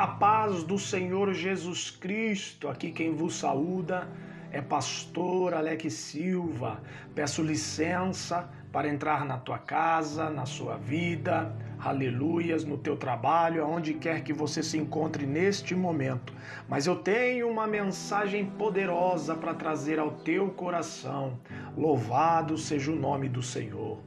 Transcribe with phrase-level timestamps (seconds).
[0.00, 4.08] A paz do Senhor Jesus Cristo, aqui quem vos saúda
[4.50, 6.80] é pastor Alex Silva.
[7.14, 13.92] Peço licença para entrar na tua casa, na sua vida, aleluias, no teu trabalho, aonde
[13.92, 16.32] quer que você se encontre neste momento.
[16.66, 21.38] Mas eu tenho uma mensagem poderosa para trazer ao teu coração.
[21.76, 23.98] Louvado seja o nome do Senhor.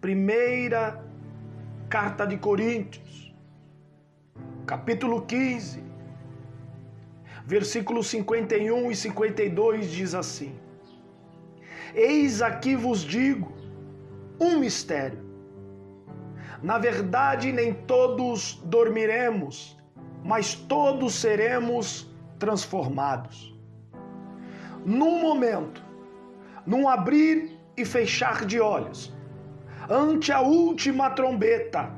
[0.00, 1.00] Primeira
[1.88, 3.23] carta de Coríntios
[4.64, 5.82] capítulo 15,
[7.44, 10.58] versículos 51 e 52 diz assim:
[11.94, 13.52] Eis aqui vos digo
[14.40, 15.22] um mistério.
[16.62, 19.76] Na verdade, nem todos dormiremos,
[20.24, 23.54] mas todos seremos transformados.
[24.84, 25.82] Num momento,
[26.66, 29.14] num abrir e fechar de olhos,
[29.90, 31.92] ante a última trombeta,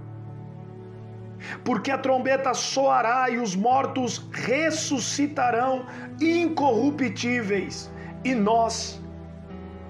[1.64, 5.86] porque a trombeta soará e os mortos ressuscitarão
[6.20, 7.90] incorruptíveis,
[8.24, 9.00] e nós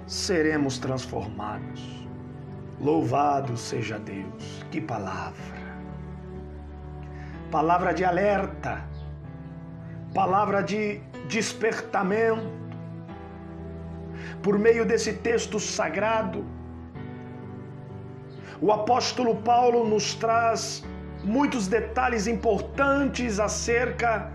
[0.07, 1.97] seremos transformados.
[2.81, 4.65] Louvado seja Deus.
[4.71, 5.57] Que palavra!
[7.51, 8.85] Palavra de alerta,
[10.13, 12.67] palavra de despertamento.
[14.43, 16.45] Por meio desse texto sagrado,
[18.61, 20.85] o apóstolo Paulo nos traz
[21.25, 24.31] muitos detalhes importantes acerca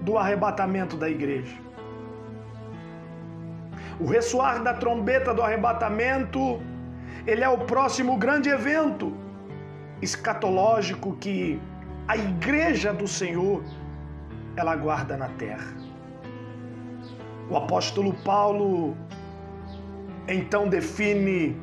[0.00, 1.56] do arrebatamento da igreja.
[3.98, 6.60] O ressoar da trombeta do arrebatamento,
[7.26, 9.12] ele é o próximo grande evento
[10.02, 11.60] escatológico que
[12.06, 13.62] a igreja do Senhor
[14.56, 15.72] ela aguarda na terra.
[17.48, 18.96] O apóstolo Paulo
[20.26, 21.56] então define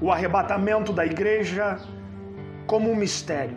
[0.00, 1.78] o arrebatamento da igreja
[2.66, 3.56] como um mistério.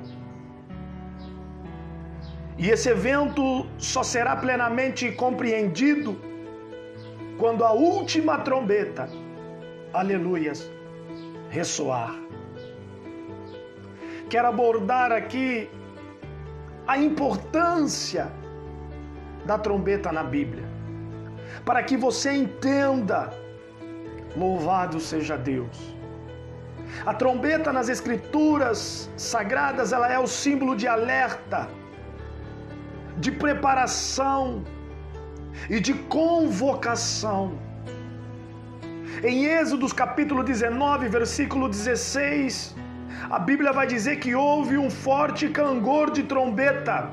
[2.57, 6.19] E esse evento só será plenamente compreendido
[7.37, 9.09] quando a última trombeta,
[9.93, 10.69] aleluias,
[11.49, 12.13] ressoar.
[14.29, 15.69] Quero abordar aqui
[16.85, 18.29] a importância
[19.45, 20.65] da trombeta na Bíblia,
[21.63, 23.33] para que você entenda,
[24.35, 25.98] louvado seja Deus.
[27.05, 31.69] A trombeta nas escrituras sagradas, ela é o símbolo de alerta,
[33.17, 34.63] de preparação
[35.69, 37.57] e de convocação.
[39.23, 42.75] Em Êxodo capítulo 19, versículo 16,
[43.29, 47.09] a Bíblia vai dizer que houve um forte cangor de trombeta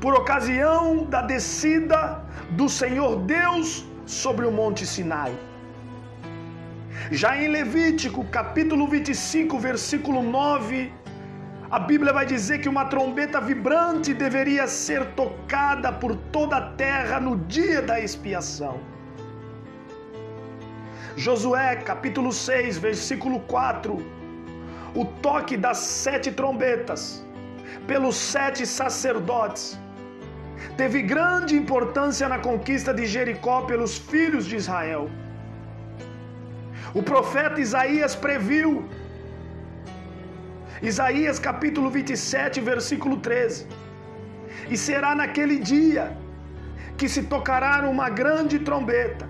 [0.00, 5.32] por ocasião da descida do Senhor Deus sobre o monte Sinai.
[7.08, 10.92] Já em Levítico, capítulo 25, versículo 9,
[11.70, 17.18] a Bíblia vai dizer que uma trombeta vibrante deveria ser tocada por toda a terra
[17.18, 18.80] no dia da expiação.
[21.16, 23.96] Josué, capítulo 6, versículo 4.
[24.94, 27.24] O toque das sete trombetas
[27.86, 29.78] pelos sete sacerdotes
[30.76, 35.08] teve grande importância na conquista de Jericó pelos filhos de Israel.
[36.92, 38.88] O profeta Isaías previu
[40.82, 43.66] Isaías capítulo 27, versículo 13.
[44.68, 46.16] E será naquele dia
[46.96, 49.28] que se tocará uma grande trombeta.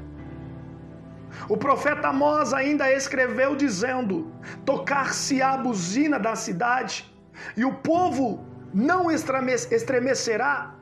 [1.48, 4.32] O profeta Amós ainda escreveu dizendo:
[4.64, 7.12] Tocar-se a buzina da cidade,
[7.56, 10.74] e o povo não estremecerá.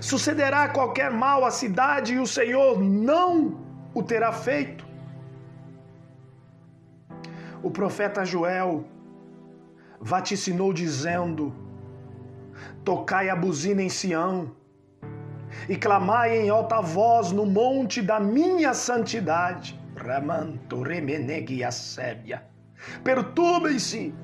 [0.00, 3.60] Sucederá qualquer mal à cidade, e o Senhor não
[3.92, 4.83] o terá feito
[7.64, 8.84] o profeta Joel
[9.98, 11.52] vaticinou dizendo:
[12.84, 14.54] Tocai a buzina em Sião
[15.66, 19.80] e clamai em alta voz no monte da minha santidade.
[19.96, 22.44] Ramanto remenegui a sébia.
[23.02, 24.14] Perturbem-se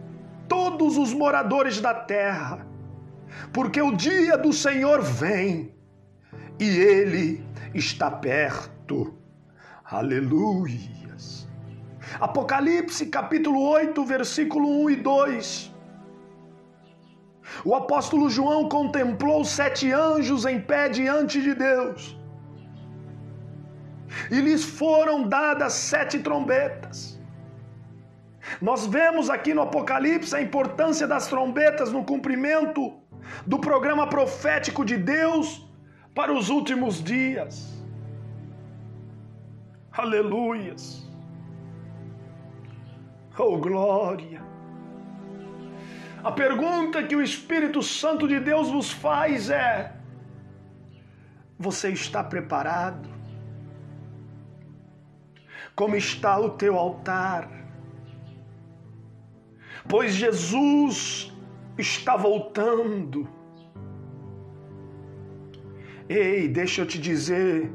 [0.47, 2.67] todos os moradores da terra,
[3.55, 5.75] porque o dia do Senhor vem
[6.59, 9.15] e ele está perto.
[9.83, 11.00] Aleluia.
[12.19, 15.75] Apocalipse capítulo 8, versículo 1 e 2.
[17.65, 22.17] O apóstolo João contemplou sete anjos em pé diante de Deus.
[24.31, 27.19] E lhes foram dadas sete trombetas.
[28.61, 32.99] Nós vemos aqui no Apocalipse a importância das trombetas no cumprimento
[33.47, 35.67] do programa profético de Deus
[36.15, 37.81] para os últimos dias.
[39.93, 41.10] Aleluias.
[43.43, 44.43] Oh, glória!
[46.23, 49.95] A pergunta que o Espírito Santo de Deus vos faz é:
[51.59, 53.09] você está preparado?
[55.75, 57.49] Como está o teu altar?
[59.89, 61.33] Pois Jesus
[61.79, 63.27] está voltando.
[66.11, 67.73] Ei, deixa eu te dizer.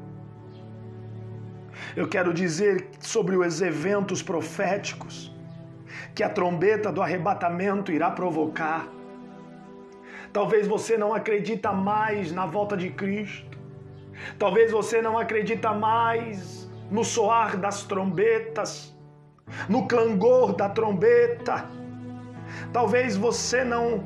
[1.95, 5.34] Eu quero dizer sobre os eventos proféticos
[6.15, 8.87] que a trombeta do arrebatamento irá provocar.
[10.31, 13.57] Talvez você não acredita mais na volta de Cristo.
[14.39, 18.95] Talvez você não acredita mais no soar das trombetas,
[19.67, 21.65] no clangor da trombeta.
[22.71, 24.03] Talvez você não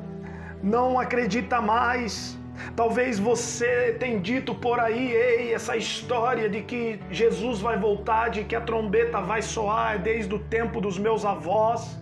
[0.62, 2.38] não acredita mais.
[2.76, 8.44] Talvez você tenha dito por aí, ei, essa história de que Jesus vai voltar, de
[8.44, 11.99] que a trombeta vai soar desde o tempo dos meus avós.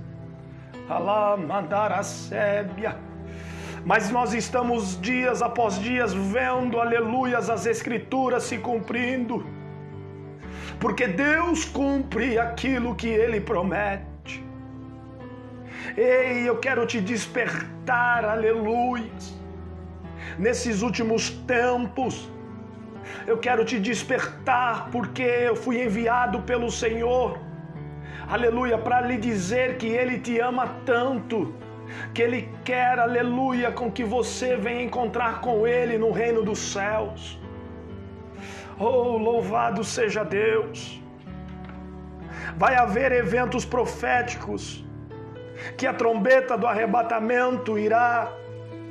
[0.89, 2.97] Alá, mandar a sébia.
[3.85, 9.45] Mas nós estamos dias após dias vendo, aleluias, as escrituras se cumprindo.
[10.81, 14.43] Porque Deus cumpre aquilo que Ele promete.
[15.95, 19.37] Ei, eu quero te despertar, aleluias.
[20.39, 22.31] Nesses últimos tempos,
[23.27, 27.39] eu quero te despertar, porque eu fui enviado pelo Senhor,
[28.29, 31.55] aleluia, para lhe dizer que Ele te ama tanto,
[32.13, 37.41] que Ele quer, aleluia, com que você venha encontrar com Ele no reino dos céus.
[38.79, 41.03] Oh, louvado seja Deus!
[42.57, 44.85] Vai haver eventos proféticos
[45.77, 48.33] que a trombeta do arrebatamento irá,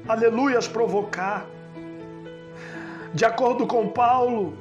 [0.07, 1.45] aleluias, provocar.
[3.13, 4.54] De acordo com Paulo,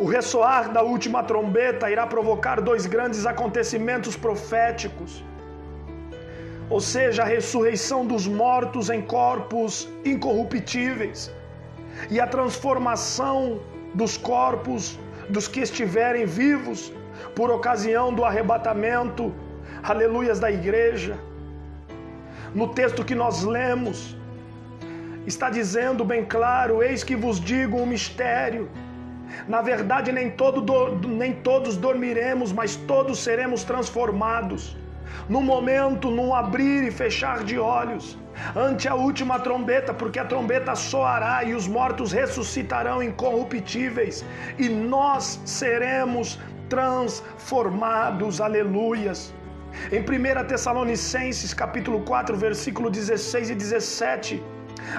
[0.00, 5.22] o ressoar da última trombeta irá provocar dois grandes acontecimentos proféticos.
[6.70, 11.30] Ou seja, a ressurreição dos mortos em corpos incorruptíveis
[12.10, 13.60] e a transformação
[13.92, 14.98] dos corpos
[15.28, 16.90] dos que estiverem vivos
[17.34, 19.34] por ocasião do arrebatamento
[19.82, 21.18] aleluias da igreja.
[22.54, 24.16] No texto que nós lemos,
[25.26, 28.66] está dizendo bem claro: Eis que vos digo um mistério.
[29.48, 34.76] Na verdade, nem, todo do, nem todos dormiremos, mas todos seremos transformados.
[35.28, 38.18] No momento, num abrir e fechar de olhos,
[38.56, 44.24] ante a última trombeta, porque a trombeta soará e os mortos ressuscitarão incorruptíveis,
[44.58, 46.38] e nós seremos
[46.68, 48.40] transformados.
[48.40, 49.34] Aleluias.
[49.92, 54.42] Em 1 Tessalonicenses, capítulo 4, versículo 16 e 17,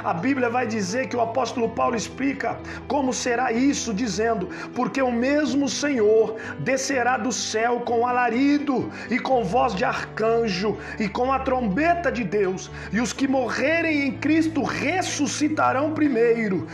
[0.04, 2.58] a Bíblia vai dizer que o apóstolo Paulo explica
[2.88, 9.44] como será isso, dizendo: Porque o mesmo Senhor descerá do céu com alarido e com
[9.44, 14.64] voz de arcanjo e com a trombeta de Deus, e os que morrerem em Cristo
[14.64, 16.68] ressuscitarão primeiro.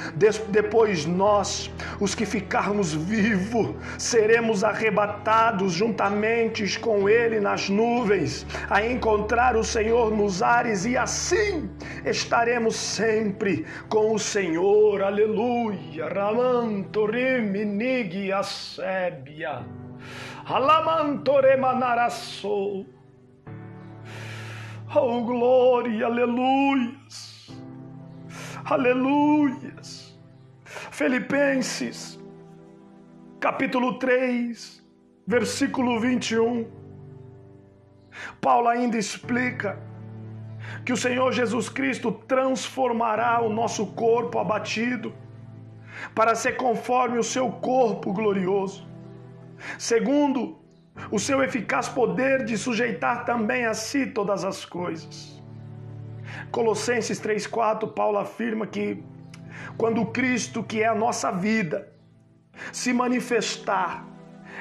[0.50, 9.56] depois nós, os que ficarmos vivos, seremos arrebatados juntamente com Ele nas nuvens, a encontrar
[9.56, 11.69] o Senhor nos ares, e assim
[12.06, 16.07] estaremos sempre com o Senhor, aleluia.
[16.07, 19.63] Ramantore minigi asébia,
[20.45, 22.88] alamantore manarassou.
[24.95, 27.51] Oh, glória, aleluias,
[28.66, 30.18] aleluias.
[30.92, 32.19] Filipenses,
[33.39, 34.83] capítulo 3,
[35.27, 36.66] versículo 21.
[38.42, 39.86] Paulo ainda explica
[40.87, 45.13] que o Senhor Jesus Cristo transformará o nosso corpo abatido
[46.15, 48.87] para ser conforme o seu corpo glorioso.
[49.77, 50.57] Segundo,
[51.11, 55.44] o seu eficaz poder de sujeitar também a si todas as coisas.
[56.51, 59.03] Colossenses 3:4, Paulo afirma que
[59.77, 61.79] quando Cristo, que é a nossa vida,
[62.71, 64.07] se manifestar,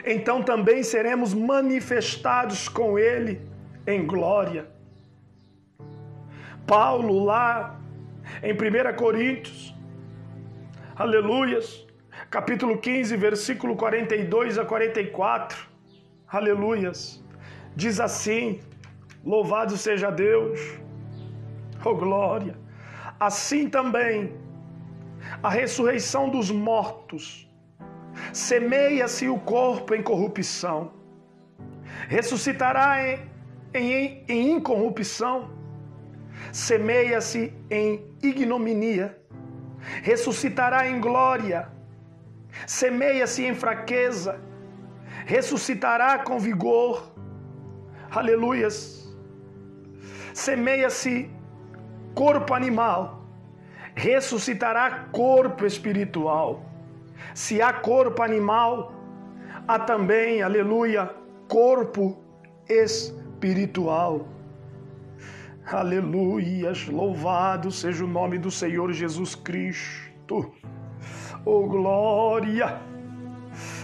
[0.05, 3.49] então também seremos manifestados com ele
[3.87, 4.75] em glória.
[6.67, 7.79] Paulo lá
[8.43, 9.73] em 1 Coríntios,
[10.97, 11.87] aleluias,
[12.29, 15.57] capítulo 15, versículo 42 a 44,
[16.27, 17.25] aleluias,
[17.77, 18.61] diz assim:
[19.25, 20.59] Louvado seja Deus,
[21.85, 22.59] oh glória,
[23.21, 24.35] assim também
[25.41, 27.49] a ressurreição dos mortos,
[28.33, 30.95] semeia-se o corpo em corrupção,
[32.09, 33.21] ressuscitará em,
[33.73, 35.56] em, em incorrupção
[36.53, 39.19] semeia-se em ignominia,
[40.03, 41.69] ressuscitará em glória,
[42.67, 44.41] semeia-se em fraqueza,
[45.27, 47.13] ressuscitará com vigor,
[48.11, 49.07] aleluias,
[50.33, 51.31] semeia-se
[52.15, 53.25] corpo animal,
[53.95, 56.65] ressuscitará corpo espiritual.
[57.35, 58.93] Se há corpo animal,
[59.67, 61.11] há também, aleluia,
[61.49, 62.23] corpo
[62.69, 64.27] espiritual.
[65.67, 70.53] Aleluias, louvado seja o nome do Senhor Jesus Cristo.
[71.45, 72.81] Oh glória!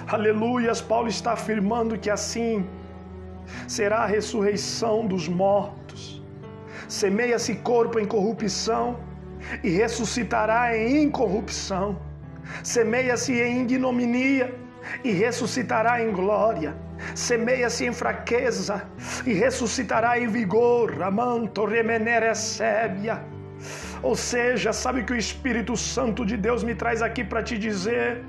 [0.06, 2.64] Aleluias, Paulo está afirmando que assim
[3.66, 6.22] será a ressurreição dos mortos.
[6.86, 9.00] Semeia-se corpo em corrupção
[9.64, 11.98] e ressuscitará em incorrupção.
[12.62, 14.54] Semeia-se em ignominia
[15.04, 16.74] e ressuscitará em glória.
[17.14, 18.86] Semeia-se em fraqueza
[19.26, 21.02] e ressuscitará em vigor.
[21.02, 23.22] Amanto remenere sébia.
[24.02, 28.24] Ou seja, sabe que o Espírito Santo de Deus me traz aqui para te dizer?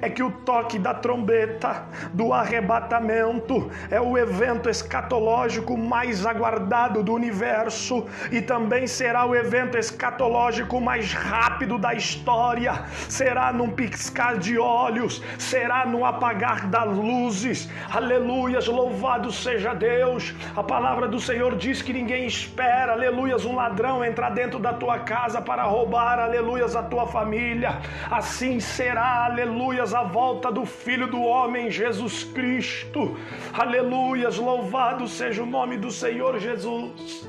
[0.00, 7.12] É que o toque da trombeta do arrebatamento é o evento escatológico mais aguardado do
[7.12, 12.84] universo e também será o evento escatológico mais rápido da história.
[13.08, 17.68] Será num piscar de olhos, será no apagar das luzes.
[17.92, 20.34] Aleluias, louvado seja Deus.
[20.56, 25.00] A palavra do Senhor diz que ninguém espera, aleluias, um ladrão entrar dentro da tua
[25.00, 27.78] casa para roubar, aleluias, a tua família.
[28.10, 33.16] Assim será, aleluia aleluias, a volta do Filho do Homem, Jesus Cristo.
[33.52, 37.28] Aleluias, louvado seja o nome do Senhor Jesus.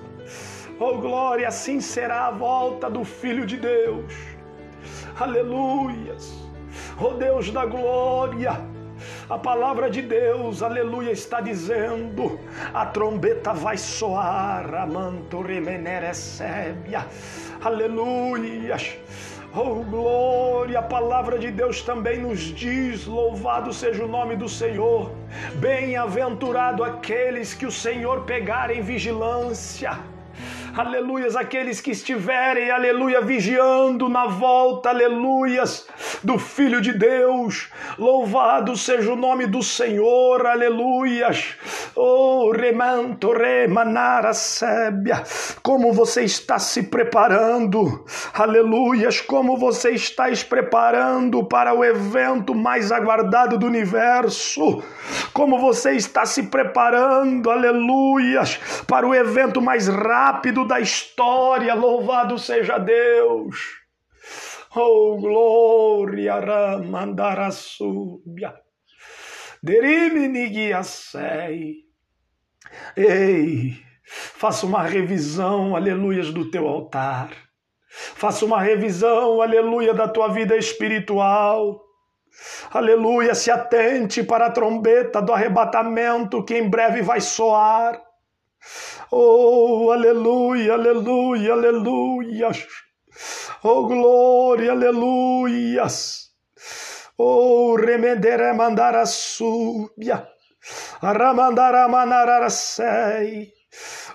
[0.80, 4.14] Oh glória, assim será a volta do Filho de Deus.
[5.20, 6.32] Aleluias.
[7.02, 8.62] Oh Deus da glória.
[9.28, 12.40] A palavra de Deus, aleluia, está dizendo:
[12.72, 17.08] a trombeta vai soar, amanto remenere sébia,
[17.60, 18.78] aleluia.
[19.56, 20.78] Oh, glória!
[20.78, 25.12] A palavra de Deus também nos diz: louvado seja o nome do Senhor.
[25.56, 29.98] Bem-aventurado aqueles que o Senhor pegar em vigilância
[30.76, 35.88] aleluias, aqueles que estiverem, aleluia, vigiando na volta, aleluias,
[36.24, 37.70] do Filho de Deus.
[37.98, 41.56] Louvado seja o nome do Senhor, aleluias.
[41.96, 45.24] Oh, remanto, remanara sébia.
[45.62, 52.92] Como você está se preparando, aleluias, como você está se preparando para o evento mais
[52.92, 54.84] aguardado do universo.
[55.34, 61.74] Como você está se preparando, aleluias, para o evento mais rápido da história.
[61.74, 63.80] Louvado seja Deus.
[64.76, 68.54] Oh, glória, ramandara súbia.
[69.62, 71.90] Derimini sei.
[72.96, 77.32] Ei, faça uma revisão, aleluias, do teu altar.
[77.90, 81.84] Faça uma revisão, aleluia, da tua vida espiritual.
[82.72, 88.00] Aleluia, se atente para a trombeta do arrebatamento que em breve vai soar.
[89.12, 92.52] Oh, aleluia, aleluia, aleluia.
[93.64, 96.30] Oh, glória, aleluias.
[97.18, 100.28] Oh, remendere mandara súbia.
[101.02, 103.52] Ramandara manarara sei.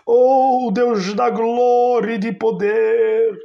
[0.06, 3.36] Oh, Deus da glória e de poder.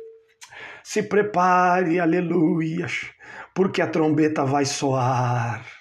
[0.83, 3.07] Se prepare, aleluias,
[3.55, 5.78] porque a trombeta vai soar.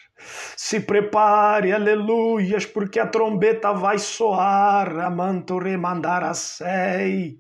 [0.68, 7.38] Se prepare, aleluias, porque a trombeta vai soar, amanto remandar a sei.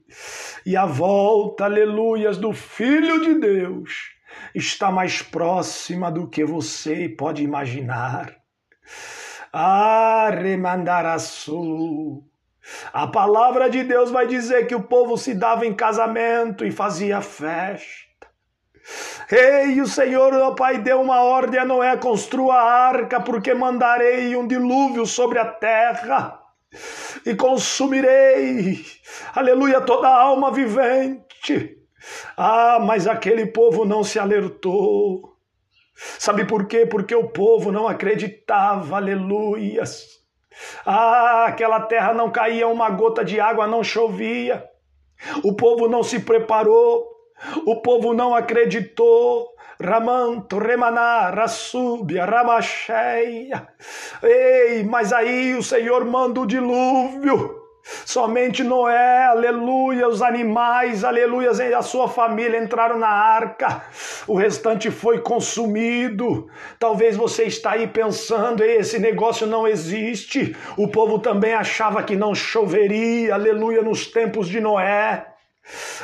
[0.64, 4.14] E a volta, aleluias, do Filho de Deus
[4.54, 8.34] está mais próxima do que você pode imaginar.
[9.52, 12.26] Ah, remandar a sul.
[12.94, 17.20] A palavra de Deus vai dizer que o povo se dava em casamento e fazia
[17.20, 18.08] festa.
[19.30, 24.34] Ei, o Senhor, meu Pai, deu uma ordem a Noé: construa a arca, porque mandarei
[24.34, 26.40] um dilúvio sobre a terra
[27.24, 28.84] e consumirei,
[29.34, 31.76] aleluia, toda alma vivente.
[32.36, 35.36] Ah, mas aquele povo não se alertou.
[35.94, 36.86] Sabe por quê?
[36.86, 40.06] Porque o povo não acreditava, aleluias.
[40.86, 44.64] Ah, aquela terra não caía uma gota de água, não chovia.
[45.42, 47.17] O povo não se preparou.
[47.66, 49.48] O povo não acreditou.
[49.80, 53.68] Ramanto, Remaná, Rassúbia, Ramacheia.
[54.22, 57.68] Ei, mas aí o Senhor manda o dilúvio.
[58.04, 63.82] Somente Noé, aleluia, os animais, aleluia, a sua família entraram na arca.
[64.26, 66.48] O restante foi consumido.
[66.78, 70.54] Talvez você está aí pensando, esse negócio não existe.
[70.76, 75.24] O povo também achava que não choveria, aleluia, nos tempos de Noé.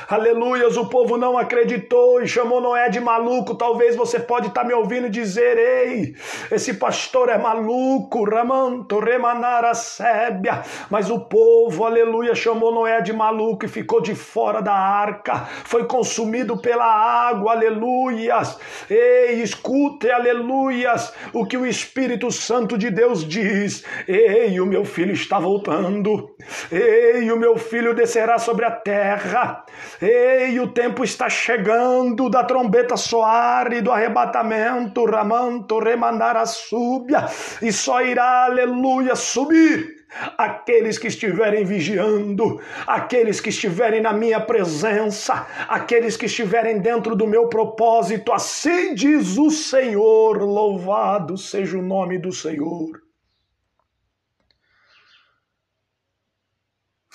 [0.08, 3.54] Aleluias, o povo não acreditou e chamou Noé de maluco.
[3.54, 6.14] Talvez você pode estar tá me ouvindo dizer: "Ei,
[6.50, 10.62] esse pastor é maluco, ramanto remanara sébia".
[10.90, 15.48] Mas o povo, aleluia, chamou Noé de maluco e ficou de fora da arca.
[15.64, 17.52] Foi consumido pela água.
[17.52, 18.58] Aleluias.
[18.90, 23.84] Ei, escute, aleluias, o que o Espírito Santo de Deus diz.
[24.06, 26.33] Ei, o meu filho está voltando.
[26.70, 29.64] Ei, o meu filho descerá sobre a terra.
[30.00, 37.26] Ei, o tempo está chegando da trombeta soar e do arrebatamento, ramanto, remandar súbia,
[37.62, 40.04] e só irá, aleluia, subir
[40.38, 47.26] aqueles que estiverem vigiando, aqueles que estiverem na minha presença, aqueles que estiverem dentro do
[47.26, 53.03] meu propósito, assim diz o Senhor, louvado seja o nome do Senhor.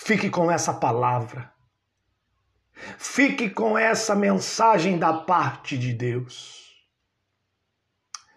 [0.10, 1.54] Fique com essa palavra.
[2.98, 6.74] Fique com essa mensagem da parte de Deus.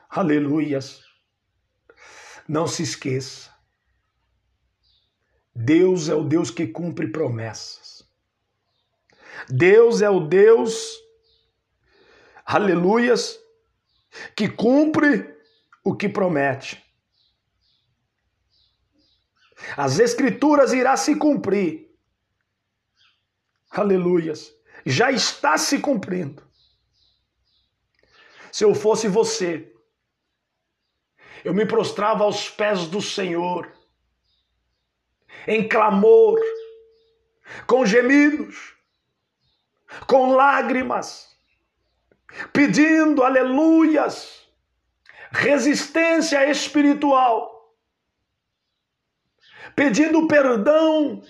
[0.06, 1.00] Aleluias.
[2.46, 3.50] Não se esqueça.
[5.56, 8.06] Deus é o Deus que cumpre promessas.
[9.48, 10.98] Deus é o Deus,
[12.44, 13.38] aleluias,
[14.36, 15.34] que cumpre
[15.82, 16.81] o que promete.
[19.76, 21.92] As Escrituras irá se cumprir
[23.72, 24.54] Aleluias.
[24.84, 26.42] Já está se cumprindo.
[28.50, 29.72] Se eu fosse você,
[31.42, 33.72] eu me prostrava aos pés do Senhor,
[35.46, 36.38] em clamor,
[37.66, 38.76] com gemidos,
[40.06, 41.34] com lágrimas,
[42.52, 44.46] pedindo aleluias,
[45.30, 47.51] resistência espiritual,
[49.74, 51.22] pedindo perdão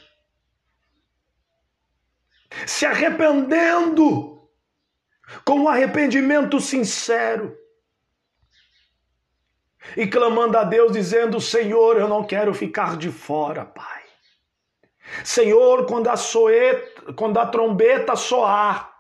[2.67, 4.49] se arrependendo
[5.45, 7.57] com um arrependimento sincero
[9.97, 14.03] e clamando a Deus, dizendo: Senhor, eu não quero ficar de fora, Pai.
[15.25, 18.93] Senhor, quando a, soeta, quando a trombeta soar,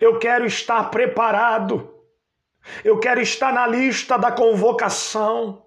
[0.00, 1.94] eu quero estar preparado,
[2.84, 5.61] eu quero estar na lista da convocação.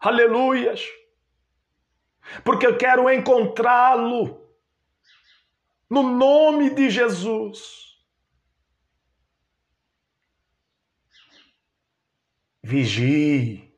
[0.00, 0.82] Aleluias.
[2.44, 4.46] Porque eu quero encontrá-lo
[5.88, 7.98] no nome de Jesus.
[12.62, 13.74] Vigie.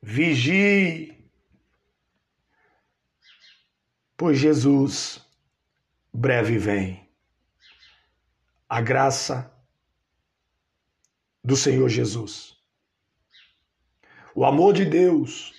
[0.00, 1.30] Vigie.
[4.16, 5.20] Pois Jesus
[6.12, 7.06] breve vem.
[8.68, 9.52] A graça
[11.44, 12.55] do Senhor Jesus.
[14.36, 15.54] O amor de Deus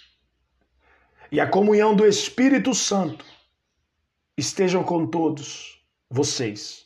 [1.31, 3.25] e a comunhão do Espírito Santo
[4.37, 6.85] estejam com todos vocês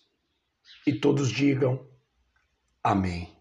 [0.87, 1.85] e todos digam
[2.81, 3.35] amém.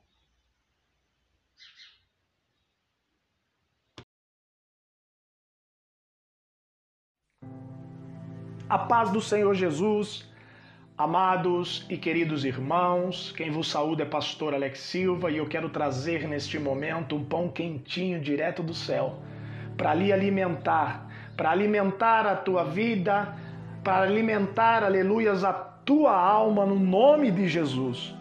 [8.69, 10.29] A paz do Senhor Jesus,
[11.03, 16.29] amados e queridos irmãos, quem vos saúda é pastor Alex Silva e eu quero trazer
[16.29, 19.19] neste momento um pão quentinho direto do céu
[19.79, 21.09] para lhe alimentar,
[21.39, 23.35] para alimentar a tua vida,
[23.83, 28.15] para alimentar, aleluias, a tua alma no nome de Jesus.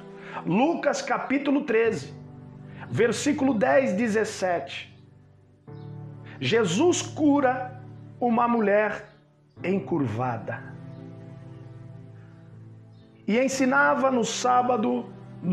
[0.45, 2.13] Lucas capítulo 13,
[2.89, 4.97] versículo 10, 17.
[6.39, 7.77] Jesus cura
[8.21, 9.09] uma mulher
[9.61, 10.78] encurvada.
[13.29, 14.89] E ensinava no sábado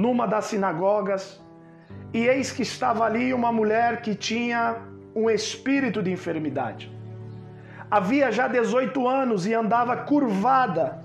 [0.03, 1.25] numa das sinagogas,
[2.13, 4.61] e eis que estava ali uma mulher que tinha
[5.15, 6.85] um espírito de enfermidade
[7.91, 11.01] havia já 18 anos e andava curvada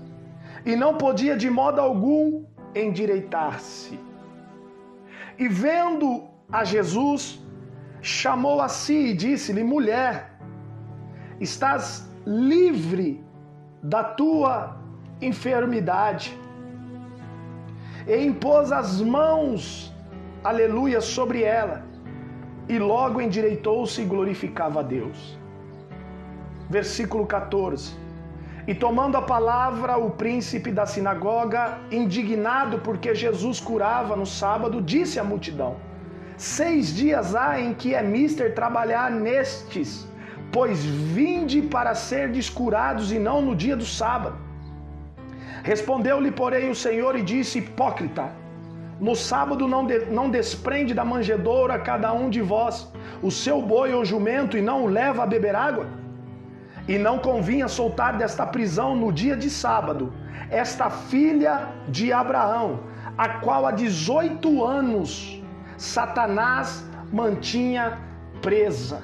[0.64, 3.98] e não podia de modo algum endireitar-se.
[5.38, 7.40] E vendo a Jesus,
[8.00, 10.38] chamou a si e disse-lhe: Mulher,
[11.40, 13.24] estás livre
[13.82, 14.76] da tua
[15.20, 16.38] enfermidade.
[18.06, 19.94] E impôs as mãos,
[20.42, 21.84] aleluia, sobre ela,
[22.68, 25.42] e logo endireitou-se e glorificava a Deus
[26.72, 28.00] versículo 14.
[28.66, 35.18] E tomando a palavra, o príncipe da sinagoga, indignado porque Jesus curava no sábado, disse
[35.18, 35.76] à multidão:
[36.36, 40.08] Seis dias há em que é mister trabalhar nestes,
[40.52, 44.38] pois vinde para ser descurados e não no dia do sábado.
[45.62, 48.30] Respondeu-lhe, porém, o Senhor e disse: Hipócrita,
[49.00, 52.88] no sábado não, de, não desprende da manjedoura cada um de vós
[53.22, 55.86] o seu boi ou jumento e não o leva a beber água?
[56.88, 60.12] E não convinha soltar desta prisão no dia de sábado
[60.50, 62.80] esta filha de Abraão,
[63.16, 65.42] a qual há 18 anos
[65.78, 67.98] Satanás mantinha
[68.40, 69.02] presa.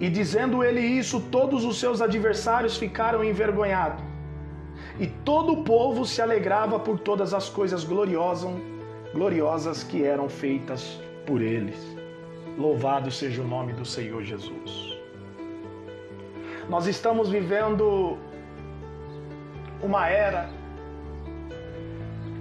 [0.00, 4.09] E dizendo ele isso, todos os seus adversários ficaram envergonhados.
[5.00, 8.50] E todo o povo se alegrava por todas as coisas gloriosas,
[9.14, 11.96] gloriosas que eram feitas por eles.
[12.58, 14.98] Louvado seja o nome do Senhor Jesus.
[16.68, 18.18] Nós estamos vivendo
[19.82, 20.50] uma era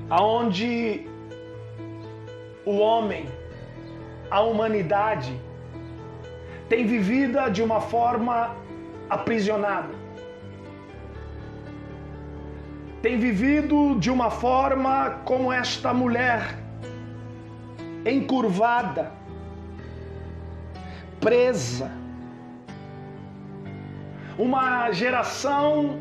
[0.09, 1.07] aonde
[2.65, 3.25] o homem,
[4.29, 5.39] a humanidade
[6.67, 8.53] tem vivida de uma forma
[9.09, 9.98] aprisionada.
[13.01, 16.57] Tem vivido de uma forma como esta mulher,
[18.05, 19.11] encurvada,
[21.21, 21.89] presa.
[24.37, 25.99] Uma geração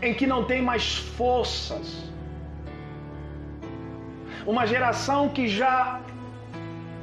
[0.00, 2.10] em que não tem mais forças.
[4.46, 6.00] Uma geração que já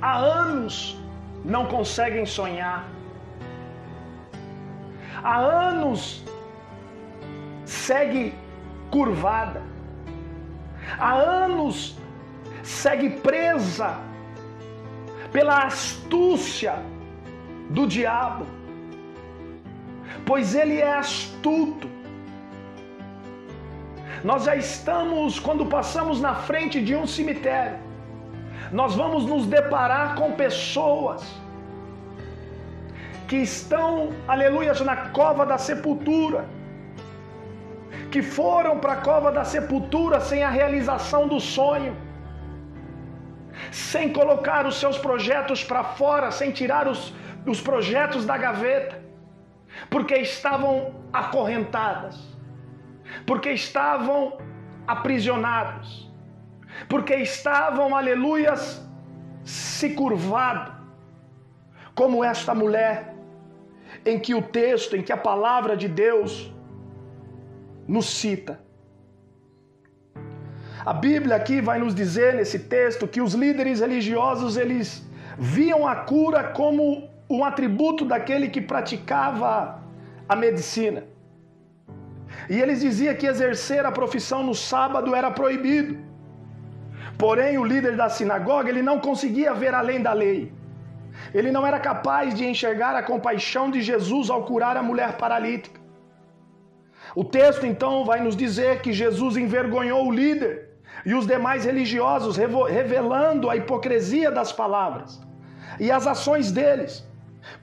[0.02, 0.98] há anos
[1.46, 2.88] não conseguem sonhar.
[5.24, 6.24] Há anos
[7.66, 8.34] segue
[8.92, 9.62] curvada.
[11.00, 11.98] Há anos
[12.64, 13.98] segue presa
[15.32, 16.76] pela astúcia
[17.70, 18.46] do diabo.
[20.26, 21.90] Pois ele é astuto.
[24.24, 27.80] Nós já estamos, quando passamos na frente de um cemitério,
[28.72, 31.24] nós vamos nos deparar com pessoas
[33.28, 36.46] que estão, aleluia, na cova da sepultura,
[38.12, 41.95] que foram para a cova da sepultura sem a realização do sonho,
[43.71, 47.13] sem colocar os seus projetos para fora, sem tirar os,
[47.45, 49.02] os projetos da gaveta,
[49.89, 52.32] porque estavam acorrentadas
[53.26, 54.38] porque estavam
[54.88, 56.10] aprisionados,
[56.88, 58.86] porque estavam, aleluias,
[59.43, 60.71] se curvado,
[61.93, 63.13] como esta mulher,
[64.06, 66.51] em que o texto, em que a palavra de Deus
[67.96, 68.54] nos cita.
[70.92, 74.88] A Bíblia aqui vai nos dizer nesse texto que os líderes religiosos eles
[75.38, 79.52] viam a cura como um atributo daquele que praticava
[80.28, 81.04] a medicina.
[82.50, 85.94] E eles diziam que exercer a profissão no sábado era proibido.
[87.18, 90.40] Porém, o líder da sinagoga, ele não conseguia ver além da lei.
[91.34, 95.81] Ele não era capaz de enxergar a compaixão de Jesus ao curar a mulher paralítica.
[97.15, 100.69] O texto então vai nos dizer que Jesus envergonhou o líder
[101.06, 105.19] e os demais religiosos, revelando a hipocrisia das palavras
[105.80, 107.04] e as ações deles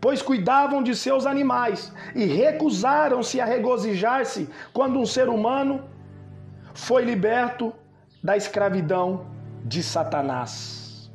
[0.01, 5.85] pois cuidavam de seus animais e recusaram-se a regozijar-se quando um ser humano
[6.75, 7.73] foi liberto
[8.23, 9.27] da escravidão
[9.65, 11.11] de Satanás.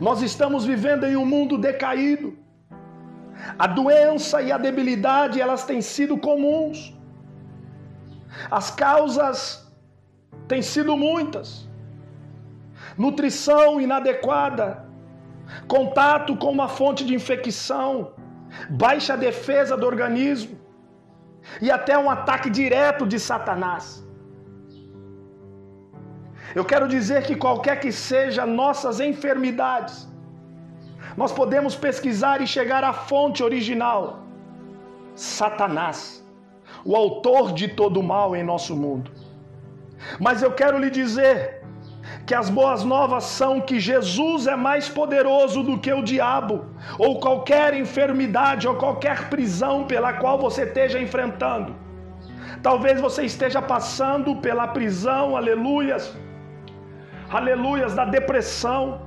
[0.00, 2.36] Nós estamos vivendo em um mundo decaído.
[3.58, 6.94] A doença e a debilidade, elas têm sido comuns.
[8.50, 9.38] As causas
[10.48, 11.68] têm sido muitas.
[12.96, 14.86] Nutrição inadequada,
[15.68, 18.12] contato com uma fonte de infecção,
[18.70, 20.58] baixa defesa do organismo
[21.60, 24.04] e até um ataque direto de Satanás.
[26.54, 30.08] Eu quero dizer que qualquer que seja nossas enfermidades,
[31.16, 34.20] nós podemos pesquisar e chegar à fonte original:
[35.14, 36.24] Satanás,
[36.84, 39.10] o autor de todo o mal em nosso mundo.
[40.20, 41.62] Mas eu quero lhe dizer
[42.26, 46.66] que as boas novas são que Jesus é mais poderoso do que o diabo,
[46.98, 51.74] ou qualquer enfermidade, ou qualquer prisão pela qual você esteja enfrentando.
[52.62, 56.16] Talvez você esteja passando pela prisão, aleluias,
[57.30, 59.05] aleluias, da depressão.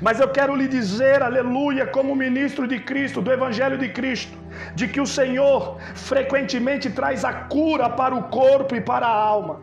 [0.00, 4.36] Mas eu quero lhe dizer, aleluia, como ministro de Cristo, do Evangelho de Cristo,
[4.74, 9.60] de que o Senhor frequentemente traz a cura para o corpo e para a alma.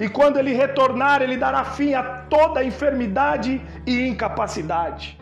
[0.00, 5.18] E quando ele retornar, ele dará fim a toda enfermidade e incapacidade.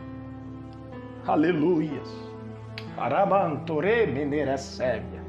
[1.27, 2.09] Aleluias.
[2.99, 5.23] Arabantore meneressévia.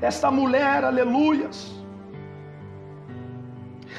[0.00, 1.72] Esta mulher, aleluias,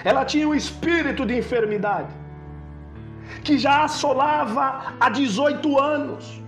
[0.04, 2.25] ela tinha um espírito de enfermidade
[3.44, 6.42] que já assolava há 18 anos.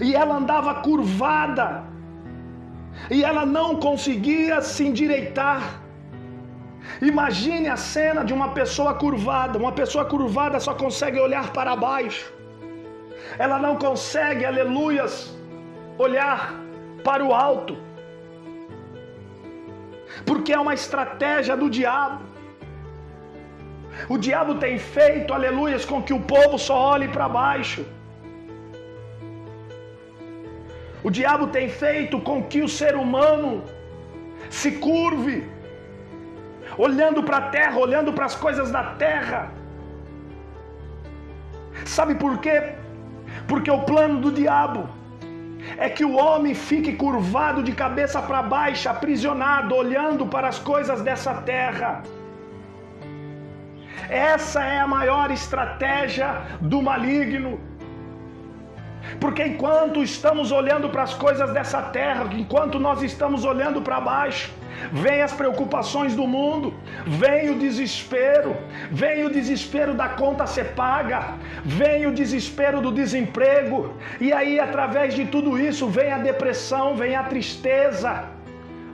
[0.00, 1.84] E ela andava curvada
[3.10, 5.80] e ela não conseguia se endireitar.
[7.00, 9.58] Imagine a cena de uma pessoa curvada.
[9.58, 12.32] Uma pessoa curvada só consegue olhar para baixo.
[13.38, 15.14] ela não consegue, aleluias,
[15.98, 16.54] olhar
[17.06, 17.76] para o alto,
[20.28, 22.33] porque é uma estratégia do diabo.
[24.08, 27.84] O diabo tem feito, aleluias, com que o povo só olhe para baixo.
[31.02, 33.62] O diabo tem feito com que o ser humano
[34.48, 35.46] se curve,
[36.78, 39.52] olhando para a terra, olhando para as coisas da terra.
[41.84, 42.72] Sabe por quê?
[43.46, 44.88] Porque o plano do diabo
[45.76, 51.02] é que o homem fique curvado de cabeça para baixo, aprisionado, olhando para as coisas
[51.02, 52.02] dessa terra.
[54.14, 57.58] Essa é a maior estratégia do maligno.
[59.18, 64.52] Porque enquanto estamos olhando para as coisas dessa terra, enquanto nós estamos olhando para baixo,
[64.92, 66.72] vem as preocupações do mundo,
[67.06, 68.56] vem o desespero,
[69.02, 75.14] vem o desespero da conta ser paga, vem o desespero do desemprego, e aí através
[75.14, 78.24] de tudo isso vem a depressão, vem a tristeza,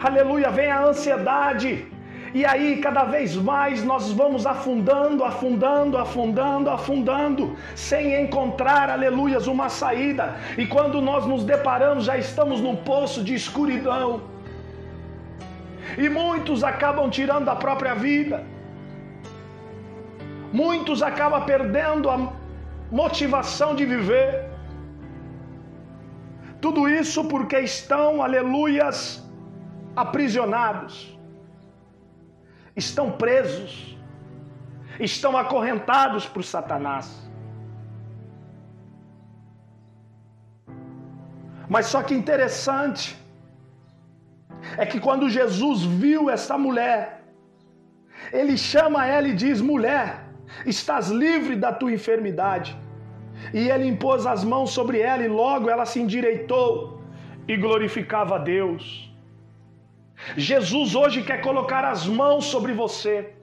[0.01, 2.00] aleluia, vem a ansiedade.
[2.33, 9.69] E aí, cada vez mais, nós vamos afundando, afundando, afundando, afundando, sem encontrar, aleluias, uma
[9.69, 10.37] saída.
[10.57, 14.23] E quando nós nos deparamos, já estamos num poço de escuridão.
[15.99, 18.45] E muitos acabam tirando a própria vida.
[20.53, 22.33] Muitos acabam perdendo a
[22.93, 24.49] motivação de viver.
[26.61, 29.29] Tudo isso porque estão, aleluias,
[29.97, 31.20] aprisionados
[32.77, 33.97] estão presos,
[34.99, 37.31] estão acorrentados por Satanás.
[41.69, 43.17] Mas só que interessante
[44.77, 47.23] é que quando Jesus viu essa mulher,
[48.33, 50.25] ele chama ela e diz: Mulher,
[50.67, 52.77] estás livre da tua enfermidade.
[53.55, 57.01] E ele impôs as mãos sobre ela, e logo ela se endireitou
[57.49, 59.10] e glorificava a Deus.
[60.37, 63.35] Jesus hoje quer colocar as mãos sobre você.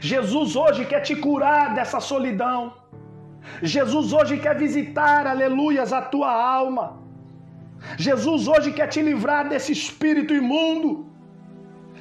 [0.00, 2.74] Jesus hoje quer te curar dessa solidão.
[3.62, 6.98] Jesus hoje quer visitar, aleluias, a tua alma.
[7.96, 11.06] Jesus hoje quer te livrar desse espírito imundo,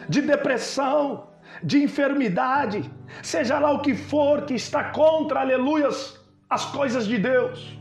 [0.10, 1.28] de depressão,
[1.63, 2.89] de enfermidade,
[3.21, 7.78] seja lá o que for que está contra, aleluias, as coisas de Deus.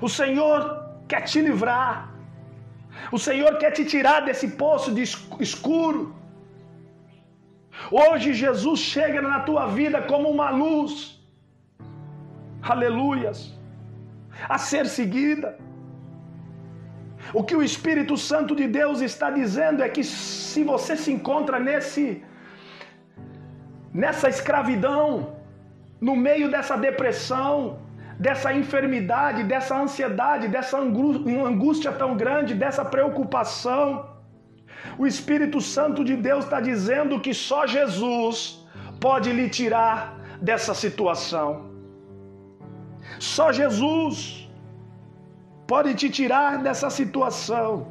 [0.00, 0.60] O Senhor
[1.08, 2.17] quer te livrar.
[3.16, 5.02] O Senhor quer te tirar desse poço de
[5.48, 6.14] escuro.
[7.90, 10.92] Hoje Jesus chega na tua vida como uma luz,
[12.62, 13.38] aleluias,
[14.48, 15.58] a ser seguida.
[17.32, 21.58] O que o Espírito Santo de Deus está dizendo é que se você se encontra
[21.58, 22.22] nesse
[23.92, 25.36] nessa escravidão,
[26.00, 27.80] no meio dessa depressão,
[28.18, 33.84] dessa enfermidade, dessa ansiedade, dessa angústia tão grande, dessa preocupação.
[34.98, 38.66] O Espírito Santo de Deus está dizendo que só Jesus
[39.00, 41.70] pode lhe tirar dessa situação.
[43.18, 44.48] Só Jesus
[45.66, 47.88] pode te tirar dessa situação.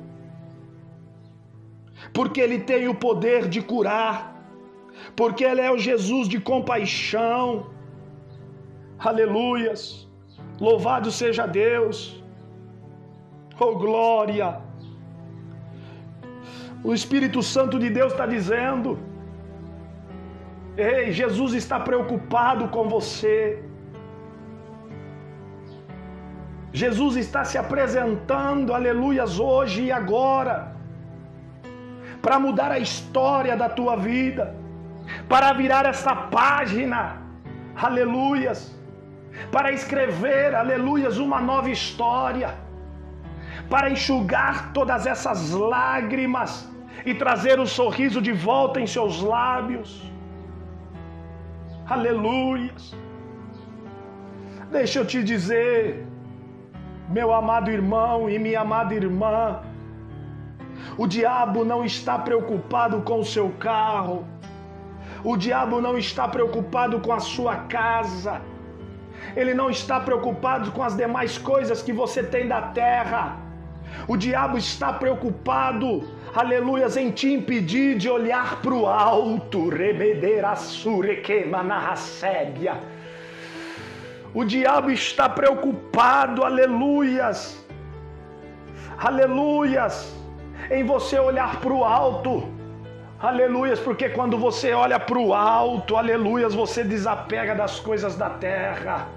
[2.14, 4.36] Porque Ele tem o poder de curar,
[5.16, 7.68] porque Ele é o Jesus de compaixão.
[9.00, 10.07] Aleluias.
[10.60, 12.24] Louvado seja Deus.
[13.60, 14.60] Oh glória!
[16.84, 18.98] O Espírito Santo de Deus está dizendo:
[20.76, 23.64] Ei, Jesus está preocupado com você.
[26.74, 30.76] Jesus está se apresentando, aleluias, hoje e agora,
[32.22, 34.56] para mudar a história da tua vida,
[35.28, 37.00] para virar essa página,
[37.76, 38.77] aleluias
[39.52, 42.56] para escrever, aleluias, uma nova história,
[43.70, 46.70] para enxugar todas essas lágrimas
[47.06, 49.90] e trazer o sorriso de volta em seus lábios.
[51.90, 52.96] Aleluias.
[54.72, 56.06] Deixa eu te dizer,
[57.10, 59.62] meu amado irmão e minha amada irmã,
[60.98, 64.26] o diabo não está preocupado com o seu carro,
[65.24, 68.42] o diabo não está preocupado com a sua casa,
[69.36, 73.38] ele não está preocupado com as demais coisas que você tem da terra.
[74.08, 79.70] O diabo está preocupado, aleluias, em te impedir de olhar para o alto.
[84.34, 87.66] O diabo está preocupado, aleluias,
[88.98, 90.16] aleluias,
[90.70, 92.57] em você olhar para o alto.
[93.20, 99.08] Aleluias, porque quando você olha para o alto, aleluias, você desapega das coisas da terra.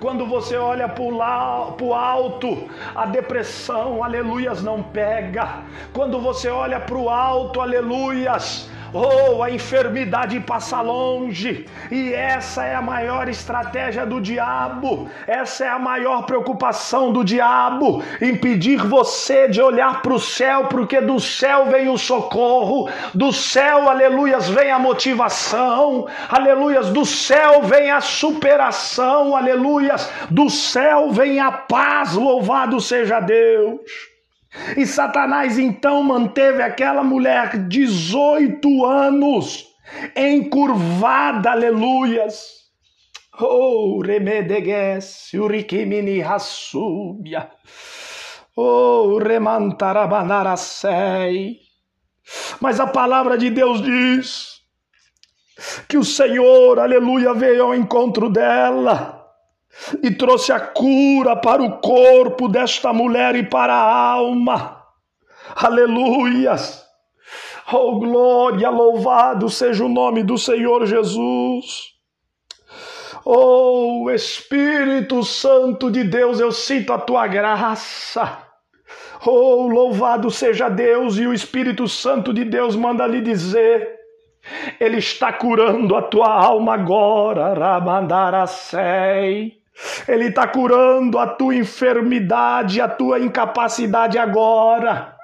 [0.00, 5.62] Quando você olha para o alto, a depressão, aleluias, não pega.
[5.92, 12.76] Quando você olha para o alto, aleluias, Oh, a enfermidade passa longe, e essa é
[12.76, 19.60] a maior estratégia do diabo, essa é a maior preocupação do diabo, impedir você de
[19.60, 24.78] olhar para o céu, porque do céu vem o socorro, do céu, aleluias, vem a
[24.78, 33.18] motivação, aleluias, do céu vem a superação, aleluias, do céu vem a paz, louvado seja
[33.18, 34.13] Deus.
[34.76, 39.66] E Satanás então manteve aquela mulher 18 anos
[40.16, 42.54] encurvada, aleluias.
[43.40, 47.50] Oh, remedegues, urikimini hassubia.
[48.56, 51.58] Oh, remantarabanaracei.
[52.60, 54.60] Mas a palavra de Deus diz
[55.88, 59.13] que o Senhor, aleluia, veio ao encontro dela
[60.02, 64.82] e trouxe a cura para o corpo desta mulher e para a alma.
[65.56, 66.84] Aleluias!
[67.72, 71.94] Oh, glória, louvado seja o nome do Senhor Jesus.
[73.24, 78.38] Oh, Espírito Santo de Deus, eu sinto a tua graça.
[79.24, 83.98] Oh, louvado seja Deus, e o Espírito Santo de Deus manda lhe dizer:
[84.78, 89.63] Ele está curando a tua alma agora, Ramandaracei.
[90.06, 95.14] Ele está curando a tua enfermidade, a tua incapacidade agora.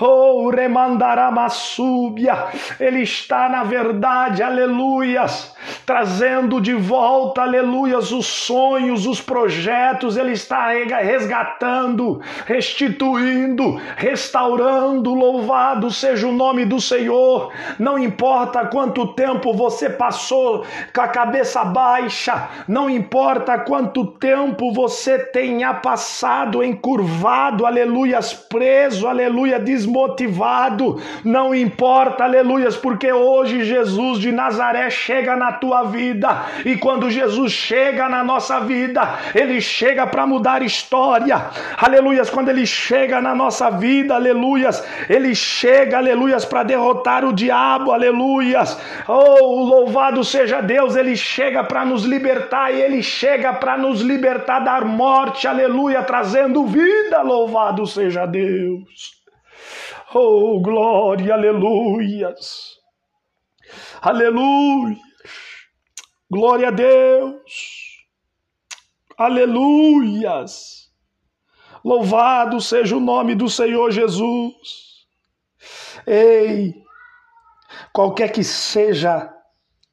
[0.00, 2.46] Oh, remandaramassúbia,
[2.78, 5.52] ele está na verdade, aleluias,
[5.84, 16.26] trazendo de volta, aleluias, os sonhos, os projetos, ele está resgatando, restituindo, restaurando, louvado seja
[16.26, 17.52] o nome do Senhor.
[17.78, 25.18] Não importa quanto tempo você passou com a cabeça baixa, não importa quanto tempo você
[25.18, 34.90] tenha passado encurvado, aleluias, preso, aleluia desmotivado, não importa, aleluias, porque hoje Jesus de Nazaré
[34.90, 40.62] chega na tua vida e quando Jesus chega na nossa vida, ele chega para mudar
[40.62, 47.32] história, aleluias, quando ele chega na nossa vida, aleluias, ele chega, aleluias, para derrotar o
[47.32, 53.76] diabo, aleluias, oh, louvado seja Deus, ele chega para nos libertar e ele chega para
[53.76, 59.18] nos libertar da morte, aleluia, trazendo vida, louvado seja Deus.
[60.14, 62.78] Oh, glória, aleluias.
[64.00, 65.07] Aleluias.
[66.30, 68.04] Glória a Deus.
[69.16, 70.90] Aleluias.
[71.82, 75.06] Louvado seja o nome do Senhor Jesus.
[76.06, 76.74] Ei,
[77.94, 79.34] qualquer que seja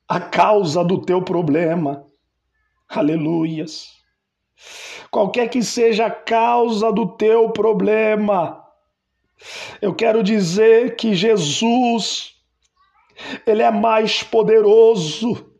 [0.10, 2.06] a causa do teu problema,
[2.90, 3.88] aleluias.
[5.10, 8.62] Qualquer que seja a causa do teu problema,
[9.82, 12.36] eu quero dizer que Jesus,
[13.48, 15.55] Ele é mais poderoso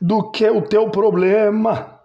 [0.00, 2.00] do que o teu problema.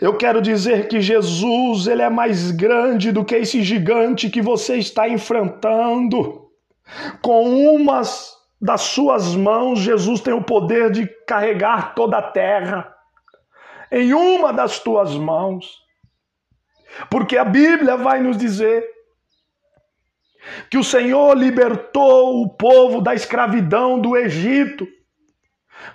[0.00, 4.76] Eu quero dizer que Jesus, Ele é mais grande do que esse gigante que você
[4.76, 6.48] está enfrentando.
[7.20, 12.92] Com umas das suas mãos, Jesus tem o poder de carregar toda a terra.
[13.92, 15.84] Em uma das tuas mãos.
[17.10, 18.84] Porque a Bíblia vai nos dizer
[20.70, 24.86] que o Senhor libertou o povo da escravidão do Egito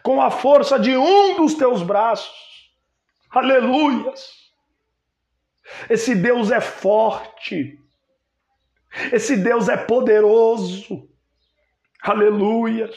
[0.03, 2.71] com a força de um dos teus braços.
[3.29, 4.41] Aleluias!
[5.89, 7.79] Esse Deus é forte.
[9.11, 11.07] Esse Deus é poderoso.
[12.01, 12.95] Aleluias!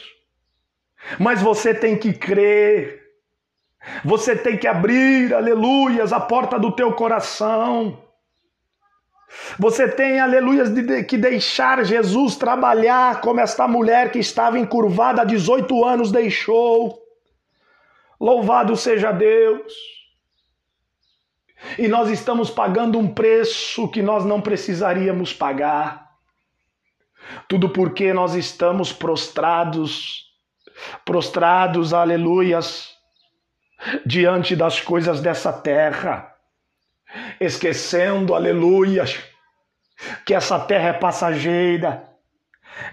[1.19, 3.03] Mas você tem que crer.
[4.03, 8.04] Você tem que abrir, aleluias, a porta do teu coração.
[9.57, 15.25] Você tem, aleluias, de, que deixar Jesus trabalhar como esta mulher que estava encurvada há
[15.25, 17.01] 18 anos deixou.
[18.19, 19.73] Louvado seja Deus.
[21.77, 26.11] E nós estamos pagando um preço que nós não precisaríamos pagar.
[27.47, 30.25] Tudo porque nós estamos prostrados,
[31.03, 32.95] prostrados, aleluias,
[34.05, 36.34] diante das coisas dessa terra
[37.39, 39.17] esquecendo, aleluias,
[40.25, 42.03] que essa terra é passageira,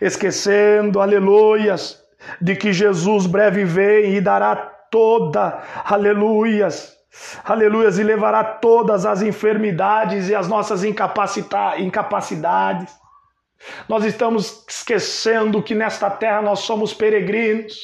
[0.00, 2.02] esquecendo, aleluias,
[2.40, 6.96] de que Jesus breve vem e dará toda, aleluias,
[7.44, 12.92] aleluias, e levará todas as enfermidades e as nossas incapacidades.
[13.88, 17.76] Nós estamos esquecendo que nesta terra nós somos peregrinos.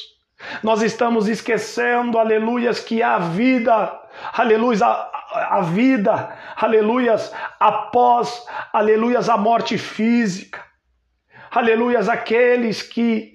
[0.63, 3.99] Nós estamos esquecendo, aleluias, que a vida
[4.33, 4.85] aleluia,
[5.31, 10.63] a, vida, aleluias, após, aleluias, a morte física,
[11.51, 13.33] aleluias, aqueles que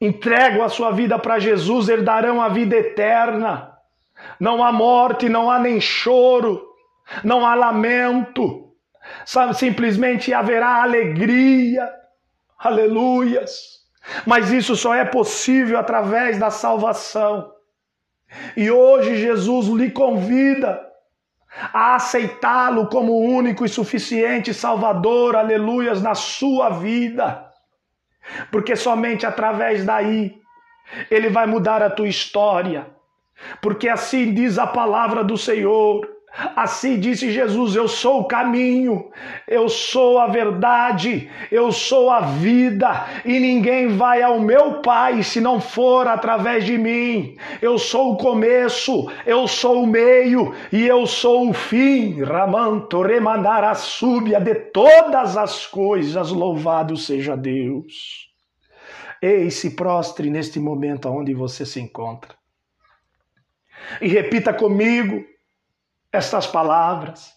[0.00, 3.72] entregam a sua vida para Jesus herdarão a vida eterna.
[4.40, 6.66] Não há morte, não há nem choro,
[7.22, 8.72] não há lamento,
[9.54, 11.88] simplesmente haverá alegria,
[12.58, 13.76] aleluias.
[14.24, 17.52] Mas isso só é possível através da salvação.
[18.56, 20.85] E hoje Jesus lhe convida
[21.72, 27.50] a aceitá-lo como único e suficiente Salvador, aleluias, na sua vida.
[28.50, 30.38] Porque somente através daí
[31.10, 32.86] ele vai mudar a tua história.
[33.60, 36.15] Porque assim diz a palavra do Senhor.
[36.54, 39.10] Assim disse Jesus: Eu sou o caminho,
[39.48, 45.40] eu sou a verdade, eu sou a vida, e ninguém vai ao meu Pai se
[45.40, 47.38] não for através de mim.
[47.62, 52.22] Eu sou o começo, eu sou o meio e eu sou o fim.
[52.22, 58.26] Ramanto remandar a súbia de todas as coisas, louvado seja Deus.
[59.22, 62.34] Ei, se prostre neste momento onde você se encontra.
[64.02, 65.24] E repita comigo
[66.16, 67.34] estas palavras.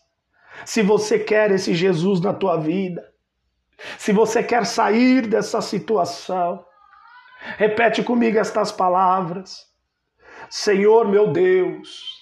[0.65, 3.07] Se você quer esse Jesus na tua vida,
[3.97, 6.65] se você quer sair dessa situação,
[7.57, 9.67] repete comigo estas palavras.
[10.49, 12.19] Senhor meu Deus,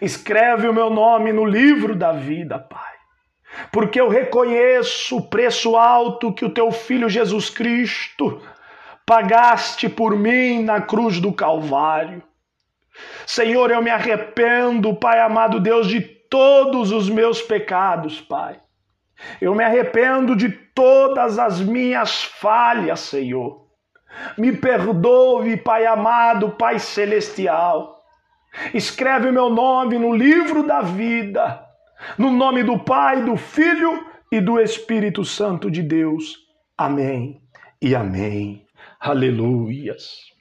[0.00, 2.94] escreve o meu nome no livro da vida, Pai,
[3.72, 8.40] porque eu reconheço o preço alto que o teu filho Jesus Cristo
[9.06, 12.22] pagaste por mim na cruz do Calvário.
[13.26, 18.60] Senhor, eu me arrependo, Pai amado Deus, de todos os meus pecados, Pai.
[19.40, 23.66] Eu me arrependo de todas as minhas falhas, Senhor.
[24.36, 28.02] Me perdoe, Pai amado, Pai celestial.
[28.72, 31.64] Escreve o meu nome no livro da vida,
[32.16, 36.36] no nome do Pai, do Filho e do Espírito Santo de Deus.
[36.76, 37.40] Amém
[37.80, 38.66] e amém.
[39.00, 40.37] Aleluias.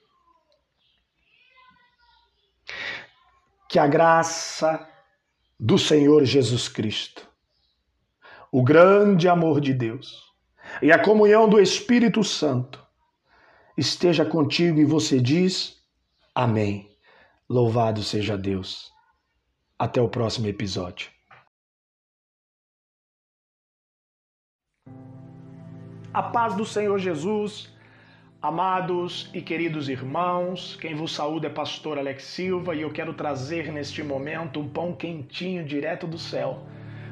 [3.69, 4.87] Que a graça
[5.59, 7.27] do Senhor Jesus Cristo,
[8.51, 10.23] o grande amor de Deus
[10.81, 12.85] e a comunhão do Espírito Santo
[13.77, 15.77] esteja contigo e você diz
[16.33, 16.89] amém.
[17.49, 18.91] Louvado seja Deus.
[19.79, 21.09] Até o próximo episódio.
[26.13, 27.71] A paz do Senhor Jesus
[28.39, 33.71] Amados e queridos irmãos, quem vos saúda é pastor Alex Silva e eu quero trazer
[33.71, 36.59] neste momento um pão quentinho direto do céu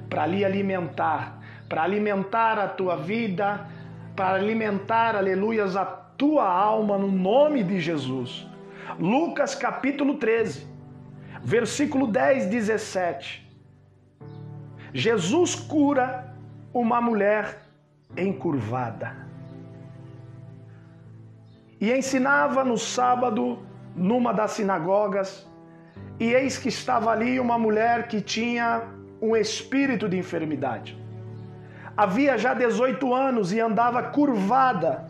[0.07, 3.67] para lhe alimentar, para alimentar a tua vida,
[4.15, 8.45] para alimentar, aleluias, a tua alma no nome de Jesus.
[8.99, 10.67] Lucas capítulo 13,
[11.41, 13.51] versículo 10, 17.
[14.93, 16.36] Jesus cura
[16.71, 17.63] uma mulher
[18.15, 19.24] encurvada
[21.86, 23.59] e ensinava no sábado
[23.95, 25.47] numa das sinagogas,
[26.19, 28.81] e eis que estava ali uma mulher que tinha
[29.21, 30.97] um espírito de enfermidade.
[31.95, 35.07] Havia já 18 anos e andava curvada,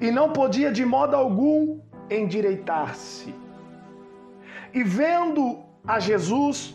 [0.00, 1.78] e não podia de modo algum
[2.10, 3.32] endireitar-se.
[4.74, 6.74] E vendo a Jesus,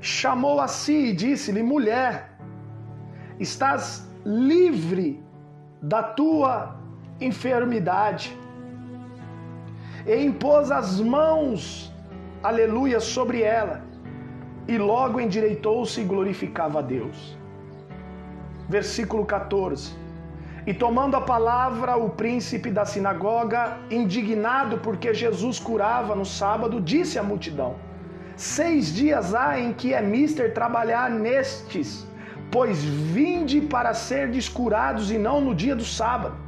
[0.00, 2.36] chamou a si e disse-lhe: Mulher,
[3.38, 5.22] estás livre
[5.80, 6.76] da tua
[7.20, 8.36] enfermidade
[10.06, 11.92] e impôs as mãos,
[12.42, 13.82] aleluia, sobre ela,
[14.68, 17.38] e logo endireitou-se e glorificava a Deus.
[18.68, 20.04] Versículo 14.
[20.66, 27.18] E tomando a palavra, o príncipe da sinagoga, indignado porque Jesus curava no sábado, disse
[27.18, 27.74] à multidão:
[28.36, 32.06] Seis dias há em que é mister trabalhar nestes,
[32.50, 36.43] pois vinde para ser descurados e não no dia do sábado.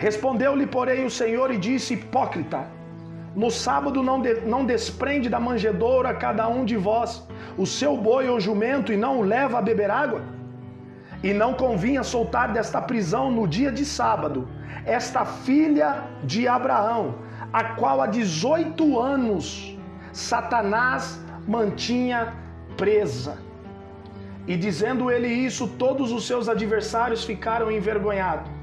[0.00, 2.60] Respondeu-lhe, porém, o Senhor e disse: Hipócrita,
[3.36, 7.22] no sábado não, de, não desprende da manjedoura cada um de vós
[7.58, 10.22] o seu boi ou jumento e não o leva a beber água?
[11.22, 14.48] E não convinha soltar desta prisão no dia de sábado
[14.86, 17.16] esta filha de Abraão,
[17.52, 19.76] a qual há 18 anos
[20.14, 22.32] Satanás mantinha
[22.74, 23.36] presa.
[24.46, 28.59] E dizendo ele isso, todos os seus adversários ficaram envergonhados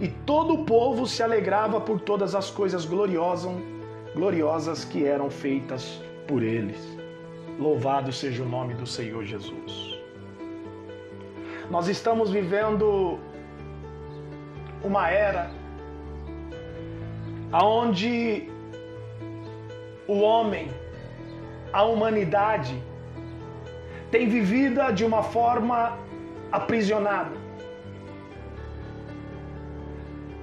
[0.00, 6.42] e todo o povo se alegrava por todas as coisas gloriosas, que eram feitas por
[6.42, 6.78] eles.
[7.58, 9.98] Louvado seja o nome do Senhor Jesus.
[11.70, 13.18] Nós estamos vivendo
[14.82, 15.50] uma era
[17.52, 18.48] onde
[20.08, 20.68] o homem
[21.72, 22.82] a humanidade
[24.10, 25.96] tem vivido de uma forma
[26.52, 27.43] aprisionada.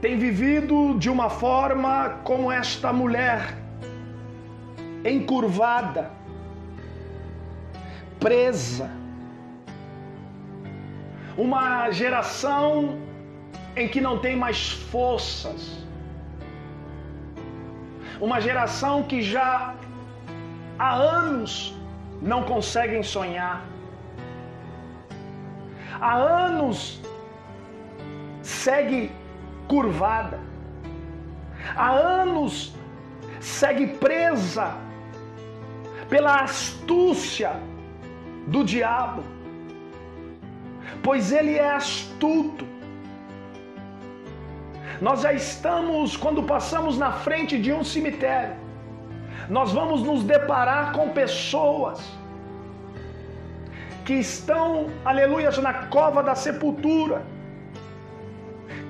[0.01, 3.55] Tem vivido de uma forma como esta mulher,
[5.05, 6.09] encurvada,
[8.19, 8.89] presa.
[11.37, 12.97] Uma geração
[13.75, 15.85] em que não tem mais forças.
[18.19, 19.75] Uma geração que já
[20.79, 21.75] há anos
[22.23, 23.63] não conseguem sonhar.
[25.99, 26.99] Há anos
[28.41, 29.11] segue
[29.71, 30.37] curvada.
[31.75, 32.75] Há anos
[33.39, 34.67] segue presa
[36.09, 37.51] pela astúcia
[38.47, 39.23] do diabo.
[41.01, 42.65] Pois ele é astuto.
[44.99, 48.55] Nós já estamos, quando passamos na frente de um cemitério,
[49.49, 51.99] nós vamos nos deparar com pessoas
[54.05, 57.23] que estão, aleluia, na cova da sepultura,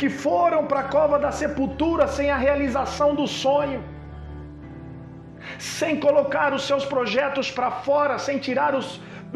[0.01, 3.81] que foram para a cova da sepultura sem a realização do sonho,
[5.59, 8.89] sem colocar os seus projetos para fora, sem tirar os,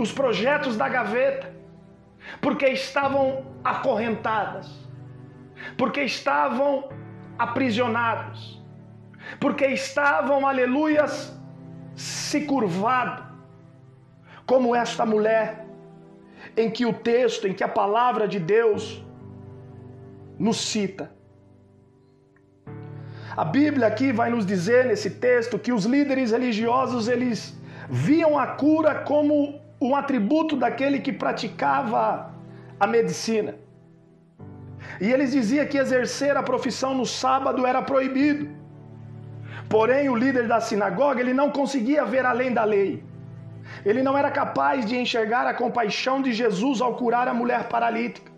[0.06, 1.48] os projetos da gaveta,
[2.42, 3.46] porque estavam
[3.76, 4.68] acorrentadas
[5.78, 6.90] porque estavam
[7.38, 8.62] aprisionados,
[9.40, 11.38] porque estavam, aleluias,
[11.96, 13.24] se curvado,
[14.46, 15.66] como esta mulher,
[16.56, 19.05] em que o texto, em que a palavra de Deus
[20.40, 21.12] nos cita.
[23.36, 27.54] A Bíblia aqui vai nos dizer nesse texto que os líderes religiosos eles
[27.90, 32.34] viam a cura como um atributo daquele que praticava
[32.80, 33.56] a medicina.
[35.02, 38.48] E eles diziam que exercer a profissão no sábado era proibido.
[39.68, 43.04] Porém, o líder da sinagoga, ele não conseguia ver além da lei.
[43.84, 48.32] Ele não era capaz de enxergar a compaixão de Jesus ao curar a mulher paralítica.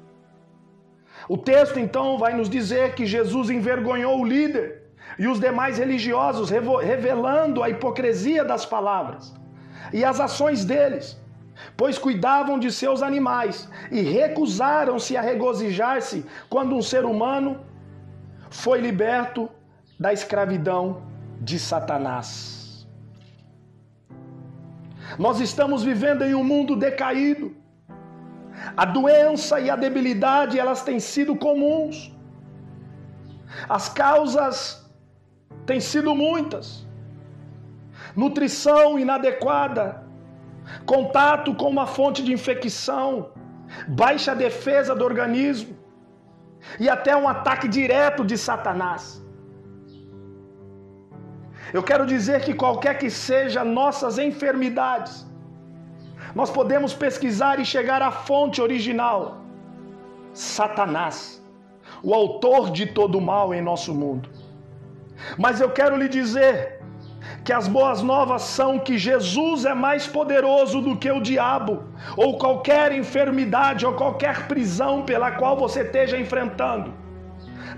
[1.28, 4.84] O texto então vai nos dizer que Jesus envergonhou o líder
[5.20, 9.34] e os demais religiosos, revelando a hipocrisia das palavras
[9.94, 11.18] e as ações deles
[11.76, 17.60] pois cuidavam de seus animais e recusaram-se a regozijar-se quando um ser humano
[18.50, 19.50] foi liberto
[20.00, 21.04] da escravidão
[21.42, 22.88] de Satanás.
[25.18, 27.56] Nós estamos vivendo em um mundo decaído.
[28.76, 32.14] A doença e a debilidade, elas têm sido comuns.
[33.68, 34.90] As causas
[35.66, 36.86] têm sido muitas.
[38.16, 40.04] Nutrição inadequada,
[40.86, 43.32] contato com uma fonte de infecção,
[43.88, 45.78] baixa defesa do organismo
[46.80, 49.24] e até um ataque direto de Satanás.
[51.74, 55.27] Eu quero dizer que qualquer que seja nossas enfermidades,
[56.38, 59.38] nós podemos pesquisar e chegar à fonte original:
[60.34, 61.18] Satanás,
[62.04, 64.30] o autor de todo o mal em nosso mundo.
[65.44, 66.54] Mas eu quero lhe dizer
[67.44, 71.74] que as boas novas são que Jesus é mais poderoso do que o diabo,
[72.16, 76.94] ou qualquer enfermidade ou qualquer prisão pela qual você esteja enfrentando.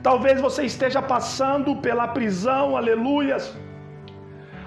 [0.03, 3.57] Talvez você esteja passando pela prisão, aleluias,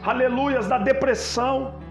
[0.02, 1.81] aleluias, da depressão.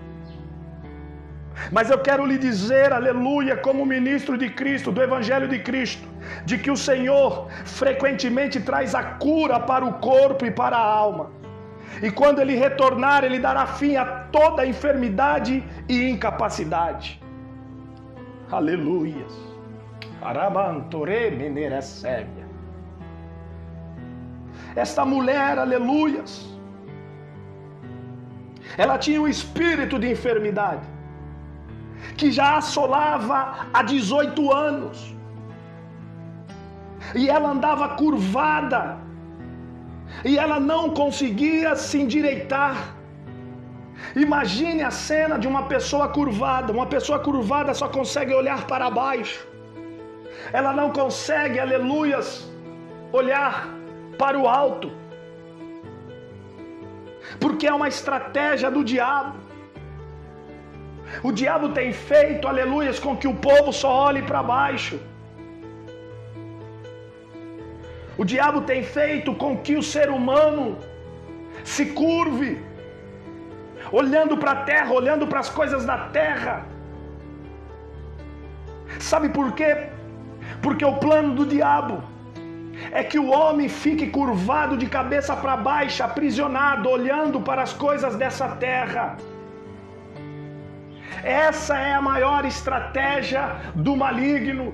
[1.70, 6.08] Mas eu quero lhe dizer, aleluia, como ministro de Cristo, do Evangelho de Cristo,
[6.46, 11.30] de que o Senhor frequentemente traz a cura para o corpo e para a alma.
[12.02, 17.22] E quando ele retornar, ele dará fim a toda enfermidade e incapacidade.
[18.52, 19.34] Aleluias.
[24.76, 26.48] Esta mulher, aleluias,
[28.78, 30.91] ela tinha um espírito de enfermidade
[32.18, 35.16] que já assolava há 18 anos.
[37.16, 38.98] E ela andava curvada
[40.24, 42.76] e ela não conseguia se endireitar.
[44.16, 46.72] Imagine a cena de uma pessoa curvada.
[46.72, 49.48] Uma pessoa curvada só consegue olhar para baixo.
[50.52, 52.50] Ela não consegue, aleluias,
[53.12, 53.70] olhar
[54.18, 54.92] para o alto.
[57.40, 59.51] Porque é uma estratégia do diabo.
[61.24, 65.00] O diabo tem feito, aleluias, com que o povo só olhe para baixo.
[68.18, 70.78] O diabo tem feito com que o ser humano
[71.64, 72.64] se curve,
[73.92, 76.66] olhando para a terra, olhando para as coisas da terra.
[79.00, 79.88] Sabe por quê?
[80.62, 82.04] Porque o plano do diabo
[82.92, 88.16] é que o homem fique curvado de cabeça para baixo, aprisionado, olhando para as coisas
[88.16, 89.18] dessa terra.
[91.24, 94.74] Essa é a maior estratégia do maligno.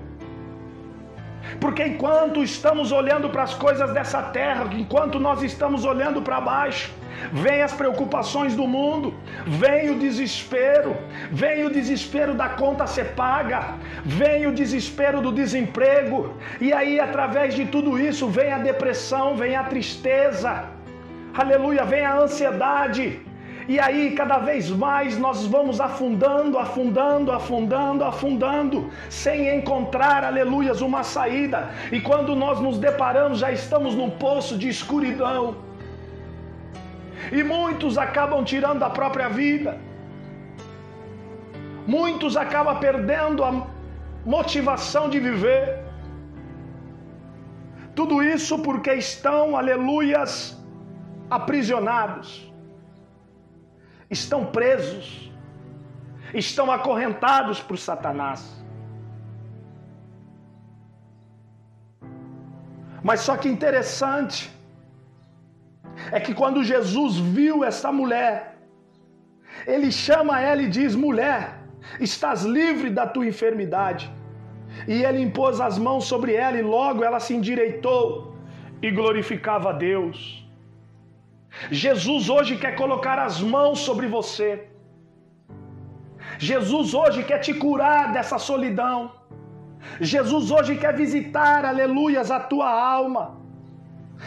[1.60, 6.94] Porque enquanto estamos olhando para as coisas dessa terra, enquanto nós estamos olhando para baixo,
[7.32, 9.14] vem as preocupações do mundo,
[9.46, 10.96] vem o desespero,
[11.32, 17.56] vem o desespero da conta ser paga, vem o desespero do desemprego, e aí através
[17.56, 20.66] de tudo isso vem a depressão, vem a tristeza,
[21.34, 23.27] aleluia, vem a ansiedade.
[23.68, 31.04] E aí, cada vez mais, nós vamos afundando, afundando, afundando, afundando, sem encontrar, aleluias, uma
[31.04, 31.70] saída.
[31.92, 35.58] E quando nós nos deparamos, já estamos num poço de escuridão.
[37.30, 39.78] E muitos acabam tirando a própria vida.
[41.86, 43.68] Muitos acabam perdendo a
[44.26, 45.84] motivação de viver.
[47.94, 50.58] Tudo isso porque estão, aleluias,
[51.30, 52.48] aprisionados
[54.10, 55.32] estão presos,
[56.34, 58.58] estão acorrentados por Satanás.
[63.04, 64.52] Mas só que interessante
[66.12, 68.58] é que quando Jesus viu essa mulher,
[69.66, 71.60] ele chama ela e diz: Mulher,
[72.00, 74.12] estás livre da tua enfermidade.
[74.88, 78.36] E ele impôs as mãos sobre ela, e logo ela se endireitou
[78.82, 80.47] e glorificava a Deus.
[81.72, 84.68] Jesus hoje quer colocar as mãos sobre você.
[86.38, 89.12] Jesus hoje quer te curar dessa solidão.
[90.00, 93.38] Jesus hoje quer visitar, aleluias, a tua alma.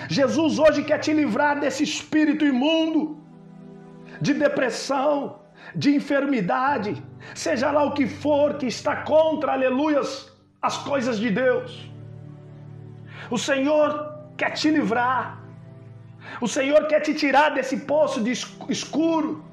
[0.08, 3.18] Jesus hoje quer te livrar desse espírito imundo,
[4.20, 5.40] de depressão,
[5.74, 7.02] de enfermidade,
[7.34, 11.90] seja lá o que for que está contra, aleluias, as coisas de Deus.
[13.30, 15.39] O Senhor quer te livrar.
[16.40, 18.32] O Senhor quer te tirar desse poço de
[18.76, 19.44] escuro.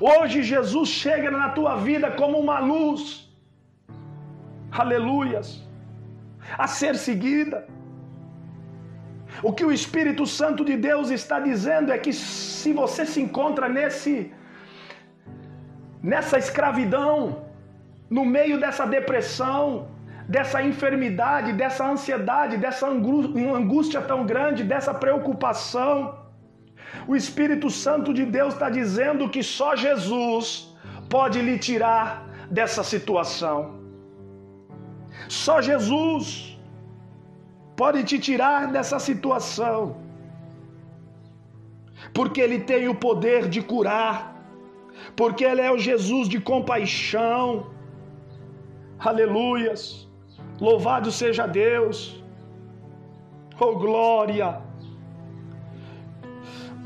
[0.00, 3.00] Hoje Jesus chega na tua vida como uma luz.
[4.70, 5.48] Aleluias.
[6.64, 7.58] A ser seguida.
[9.42, 13.68] O que o Espírito Santo de Deus está dizendo é que se você se encontra
[13.68, 14.32] nesse
[16.02, 17.44] nessa escravidão,
[18.08, 19.88] no meio dessa depressão,
[20.34, 22.86] dessa enfermidade, dessa ansiedade, dessa
[23.60, 25.92] angústia tão grande, dessa preocupação.
[27.10, 30.40] O Espírito Santo de Deus está dizendo que só Jesus
[31.14, 32.04] pode lhe tirar
[32.58, 33.56] dessa situação.
[35.28, 36.18] Só Jesus
[37.80, 39.78] pode te tirar dessa situação.
[42.14, 44.14] Porque Ele tem o poder de curar,
[45.16, 47.44] porque Ele é o Jesus de compaixão.
[48.98, 50.09] Aleluias.
[50.68, 51.98] Louvado seja Deus.
[53.58, 54.48] Oh glória!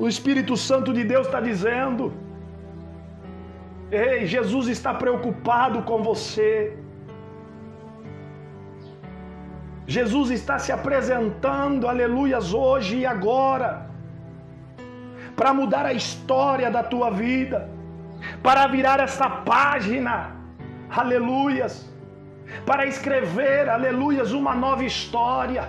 [0.02, 2.12] O Espírito Santo de Deus está dizendo:
[3.90, 6.78] Ei, Jesus está preocupado com você.
[9.86, 13.70] Jesus está se apresentando, aleluias, hoje e agora,
[15.36, 17.68] para mudar a história da tua vida,
[18.42, 20.14] para virar essa página,
[20.88, 21.93] aleluias
[22.64, 25.64] para escrever, aleluias, uma nova história,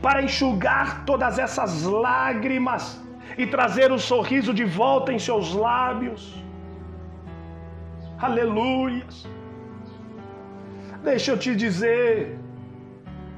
[0.00, 3.00] para enxugar todas essas lágrimas
[3.38, 6.34] e trazer o sorriso de volta em seus lábios.
[8.18, 9.26] Aleluias.
[11.02, 12.38] Deixa eu te dizer,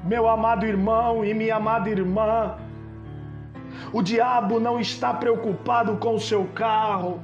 [0.03, 2.57] meu amado irmão e minha amada irmã,
[3.91, 7.19] o diabo não está preocupado com o seu carro,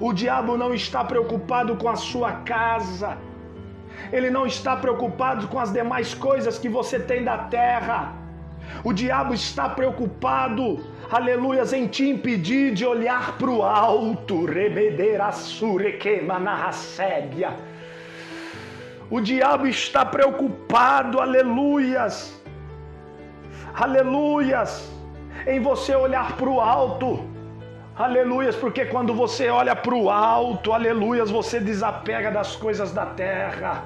[0.00, 3.16] o diabo não está preocupado com a sua casa,
[4.12, 8.12] ele não está preocupado com as demais coisas que você tem da terra.
[8.84, 14.46] O diabo está preocupado, aleluias, em te impedir de olhar para o alto.
[19.08, 22.40] O diabo está preocupado, aleluias,
[23.74, 24.90] aleluias,
[25.46, 27.35] em você olhar para o alto.
[27.98, 33.84] Aleluias, porque quando você olha para o alto, aleluias, você desapega das coisas da terra.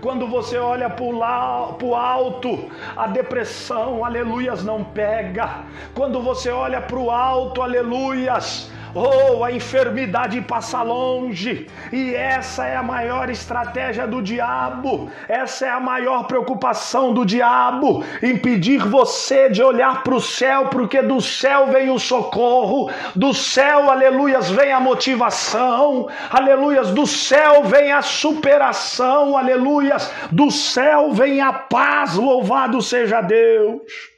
[0.00, 5.64] Quando você olha para o alto, a depressão, aleluias, não pega.
[5.92, 8.70] Quando você olha para o alto, aleluias,
[9.00, 15.70] Oh, a enfermidade passa longe, e essa é a maior estratégia do diabo, essa é
[15.70, 21.68] a maior preocupação do diabo, impedir você de olhar para o céu, porque do céu
[21.68, 29.36] vem o socorro, do céu, aleluias, vem a motivação, aleluias, do céu vem a superação,
[29.36, 34.17] aleluias, do céu vem a paz, louvado seja Deus.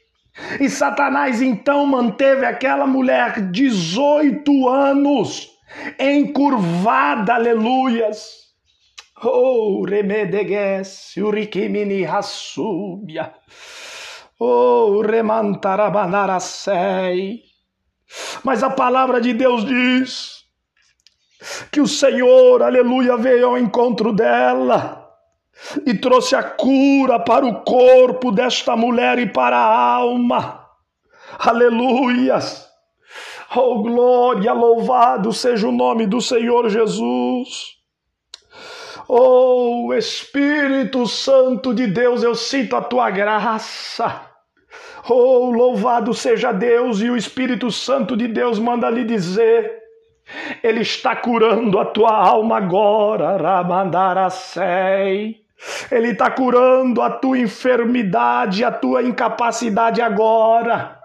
[0.59, 5.51] E Satanás então manteve aquela mulher 18 anos
[5.99, 8.41] encurvada, aleluias.
[9.23, 13.35] Oh, remedegues, urikimini hassubia.
[14.39, 17.43] Oh, remantarabanaracei.
[18.43, 20.41] Mas a palavra de Deus diz
[21.71, 25.00] que o Senhor, aleluia, veio ao encontro dela
[25.87, 30.67] e trouxe a cura para o corpo desta mulher e para a alma.
[31.39, 32.69] Aleluias.
[33.55, 37.81] Oh, glória, louvado seja o nome do Senhor Jesus.
[39.09, 44.29] Oh, Espírito Santo de Deus, eu sinto a tua graça.
[45.09, 49.81] Oh, louvado seja Deus, e o Espírito Santo de Deus manda lhe dizer:
[50.63, 55.41] Ele está curando a tua alma agora, Ramandaracei.
[55.91, 60.99] Ele está curando a tua enfermidade, a tua incapacidade agora.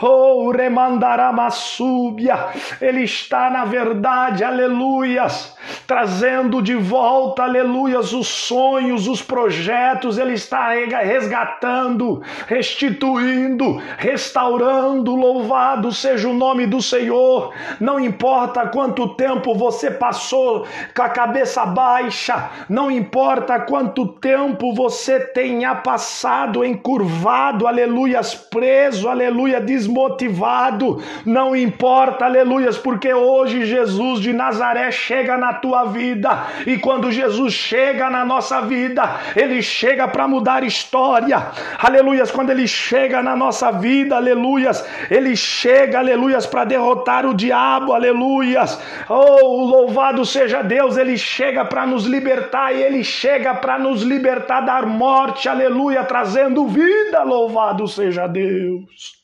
[0.00, 2.48] Oh, remandaramassúbia,
[2.80, 10.70] Ele está na verdade, aleluias, trazendo de volta, aleluias, os sonhos, os projetos, Ele está
[11.02, 17.52] resgatando, restituindo, restaurando, louvado seja o nome do Senhor.
[17.80, 25.20] Não importa quanto tempo você passou com a cabeça baixa, não importa quanto tempo você
[25.20, 34.90] tenha passado encurvado, aleluias, preso, aleluia desmotivado, não importa, aleluias, porque hoje Jesus de Nazaré
[34.90, 39.02] chega na tua vida e quando Jesus chega na nossa vida,
[39.36, 45.98] ele chega para mudar história, aleluias, quando ele chega na nossa vida, aleluias, ele chega,
[45.98, 52.74] aleluias, para derrotar o diabo, aleluias, oh, louvado seja Deus, ele chega para nos libertar
[52.74, 59.22] e ele chega para nos libertar da morte, aleluia, trazendo vida, louvado seja Deus.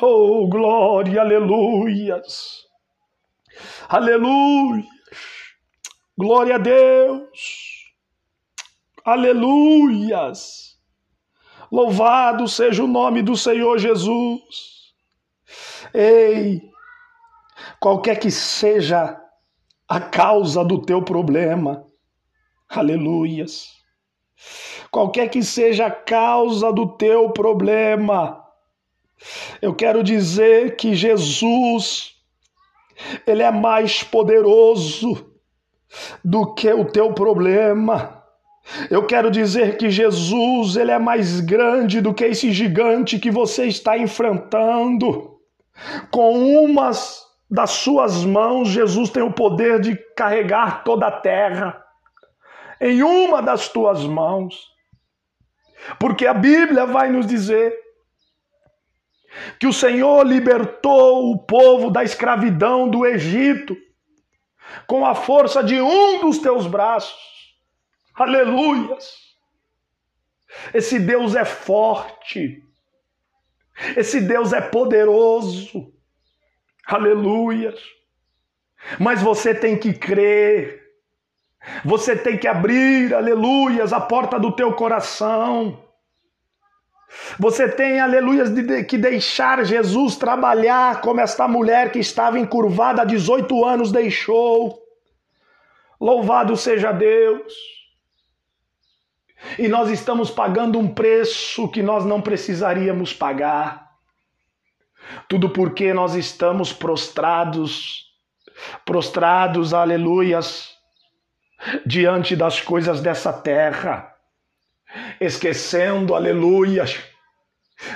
[0.00, 2.58] Oh, glória, aleluias.
[3.88, 4.84] Aleluia.
[6.18, 7.92] Glória a Deus.
[9.04, 10.76] Aleluias.
[11.70, 14.40] Louvado seja o nome do Senhor Jesus.
[15.94, 16.60] Ei,
[17.78, 19.16] qualquer que seja
[19.86, 21.86] a causa do teu problema,
[22.68, 23.68] aleluias.
[24.90, 28.44] Qualquer que seja a causa do teu problema,
[29.62, 32.16] eu quero dizer que Jesus,
[33.24, 35.27] Ele é mais poderoso
[36.24, 38.22] do que o teu problema.
[38.90, 43.66] Eu quero dizer que Jesus, Ele é mais grande do que esse gigante que você
[43.66, 45.38] está enfrentando.
[46.10, 51.82] Com umas das suas mãos, Jesus tem o poder de carregar toda a terra.
[52.80, 54.54] Em uma das tuas mãos.
[55.98, 57.74] Porque a Bíblia vai nos dizer
[59.58, 63.76] que o Senhor libertou o povo da escravidão do Egito
[64.86, 67.18] com a força de um dos teus braços.
[68.14, 69.28] Aleluias!
[70.72, 72.62] Esse Deus é forte.
[73.96, 75.92] Esse Deus é poderoso.
[76.86, 77.80] Aleluias!
[78.98, 80.82] Mas você tem que crer.
[81.84, 85.84] Você tem que abrir, aleluias, a porta do teu coração.
[87.38, 93.04] Você tem, aleluias, de, que deixar Jesus trabalhar como esta mulher que estava encurvada há
[93.04, 94.78] 18 anos deixou.
[96.00, 97.52] Louvado seja Deus.
[99.58, 103.88] E nós estamos pagando um preço que nós não precisaríamos pagar.
[105.28, 108.12] Tudo porque nós estamos prostrados,
[108.84, 110.76] prostrados, aleluias,
[111.86, 114.17] diante das coisas dessa terra
[115.20, 116.98] esquecendo, aleluias,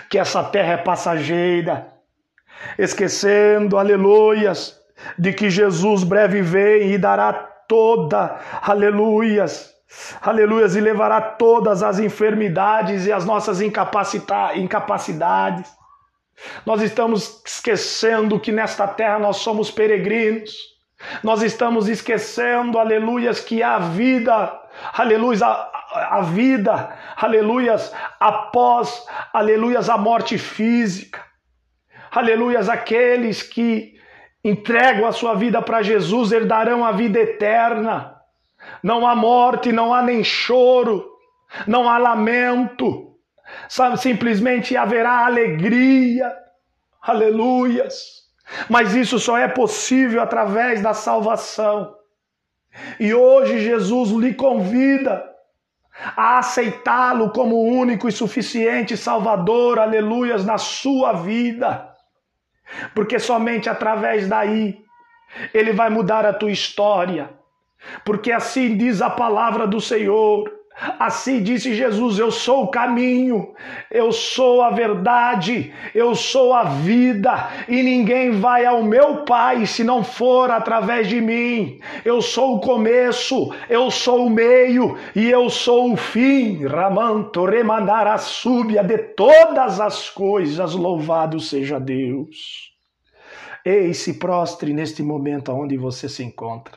[0.08, 1.88] que essa terra é passageira,
[2.78, 4.80] esquecendo, aleluias,
[5.18, 9.74] de que Jesus breve vem e dará toda, aleluias,
[10.20, 15.70] aleluias, e levará todas as enfermidades e as nossas incapacidades.
[16.64, 20.72] Nós estamos esquecendo que nesta terra nós somos peregrinos.
[21.22, 24.60] Nós estamos esquecendo, aleluias, que a vida,
[24.92, 25.38] aleluia,
[25.92, 31.22] a, vida, aleluias, após, aleluias, a morte física.
[32.10, 33.94] Aleluias, aqueles que
[34.44, 38.16] entregam a sua vida para Jesus herdarão a vida eterna.
[38.82, 41.08] Não há morte, não há nem choro,
[41.66, 43.16] não há lamento,
[43.68, 46.32] sabe, simplesmente haverá alegria.
[47.00, 48.22] Aleluias.
[48.68, 51.94] Mas isso só é possível através da salvação.
[52.98, 55.31] E hoje Jesus lhe convida
[56.16, 61.88] a aceitá-lo como único e suficiente Salvador, aleluias, na sua vida.
[62.94, 64.82] Porque somente através daí
[65.52, 67.30] Ele vai mudar a tua história.
[68.04, 70.50] Porque assim diz a palavra do Senhor.
[70.98, 73.54] Assim disse Jesus: Eu sou o caminho,
[73.90, 79.84] eu sou a verdade, eu sou a vida, e ninguém vai ao meu Pai se
[79.84, 81.78] não for através de mim.
[82.04, 86.66] Eu sou o começo, eu sou o meio e eu sou o fim.
[86.66, 92.72] Ramanto remandar a súbia de todas as coisas, louvado seja Deus.
[93.64, 96.76] Ei, se prostre neste momento onde você se encontra.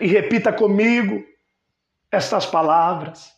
[0.00, 1.24] E repita comigo
[2.10, 3.32] estas palavras.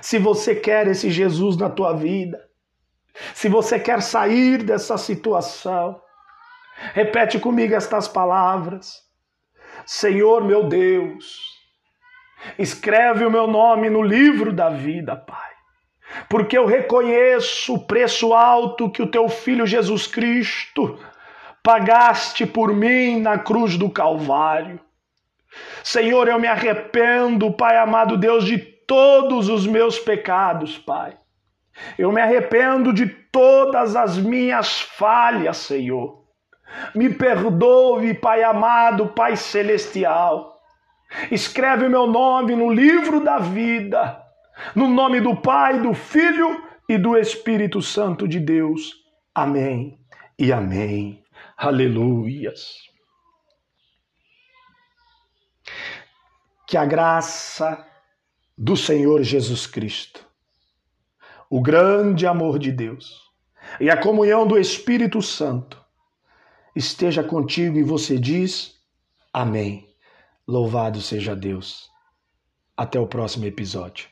[0.00, 2.48] Se você quer esse Jesus na tua vida,
[3.34, 6.00] se você quer sair dessa situação,
[6.94, 9.02] repete comigo estas palavras.
[9.84, 11.58] Senhor meu Deus,
[12.58, 15.50] escreve o meu nome no livro da vida, Pai,
[16.28, 20.98] porque eu reconheço o preço alto que o teu filho Jesus Cristo
[21.62, 24.80] pagaste por mim na cruz do Calvário.
[25.82, 31.16] Senhor, eu me arrependo, Pai amado Deus, de todos os meus pecados, Pai.
[31.98, 36.24] Eu me arrependo de todas as minhas falhas, Senhor.
[36.94, 40.58] Me perdoe, Pai amado, Pai celestial.
[41.30, 44.22] Escreve o meu nome no livro da vida,
[44.74, 48.94] no nome do Pai, do Filho e do Espírito Santo de Deus.
[49.34, 49.98] Amém
[50.38, 51.22] e amém.
[51.56, 52.87] Aleluias.
[56.68, 57.82] Que a graça
[58.56, 60.22] do Senhor Jesus Cristo,
[61.48, 63.22] o grande amor de Deus
[63.80, 65.82] e a comunhão do Espírito Santo
[66.76, 68.78] esteja contigo e você diz
[69.32, 69.88] amém.
[70.46, 71.88] Louvado seja Deus.
[72.76, 74.06] Até o próximo episódio.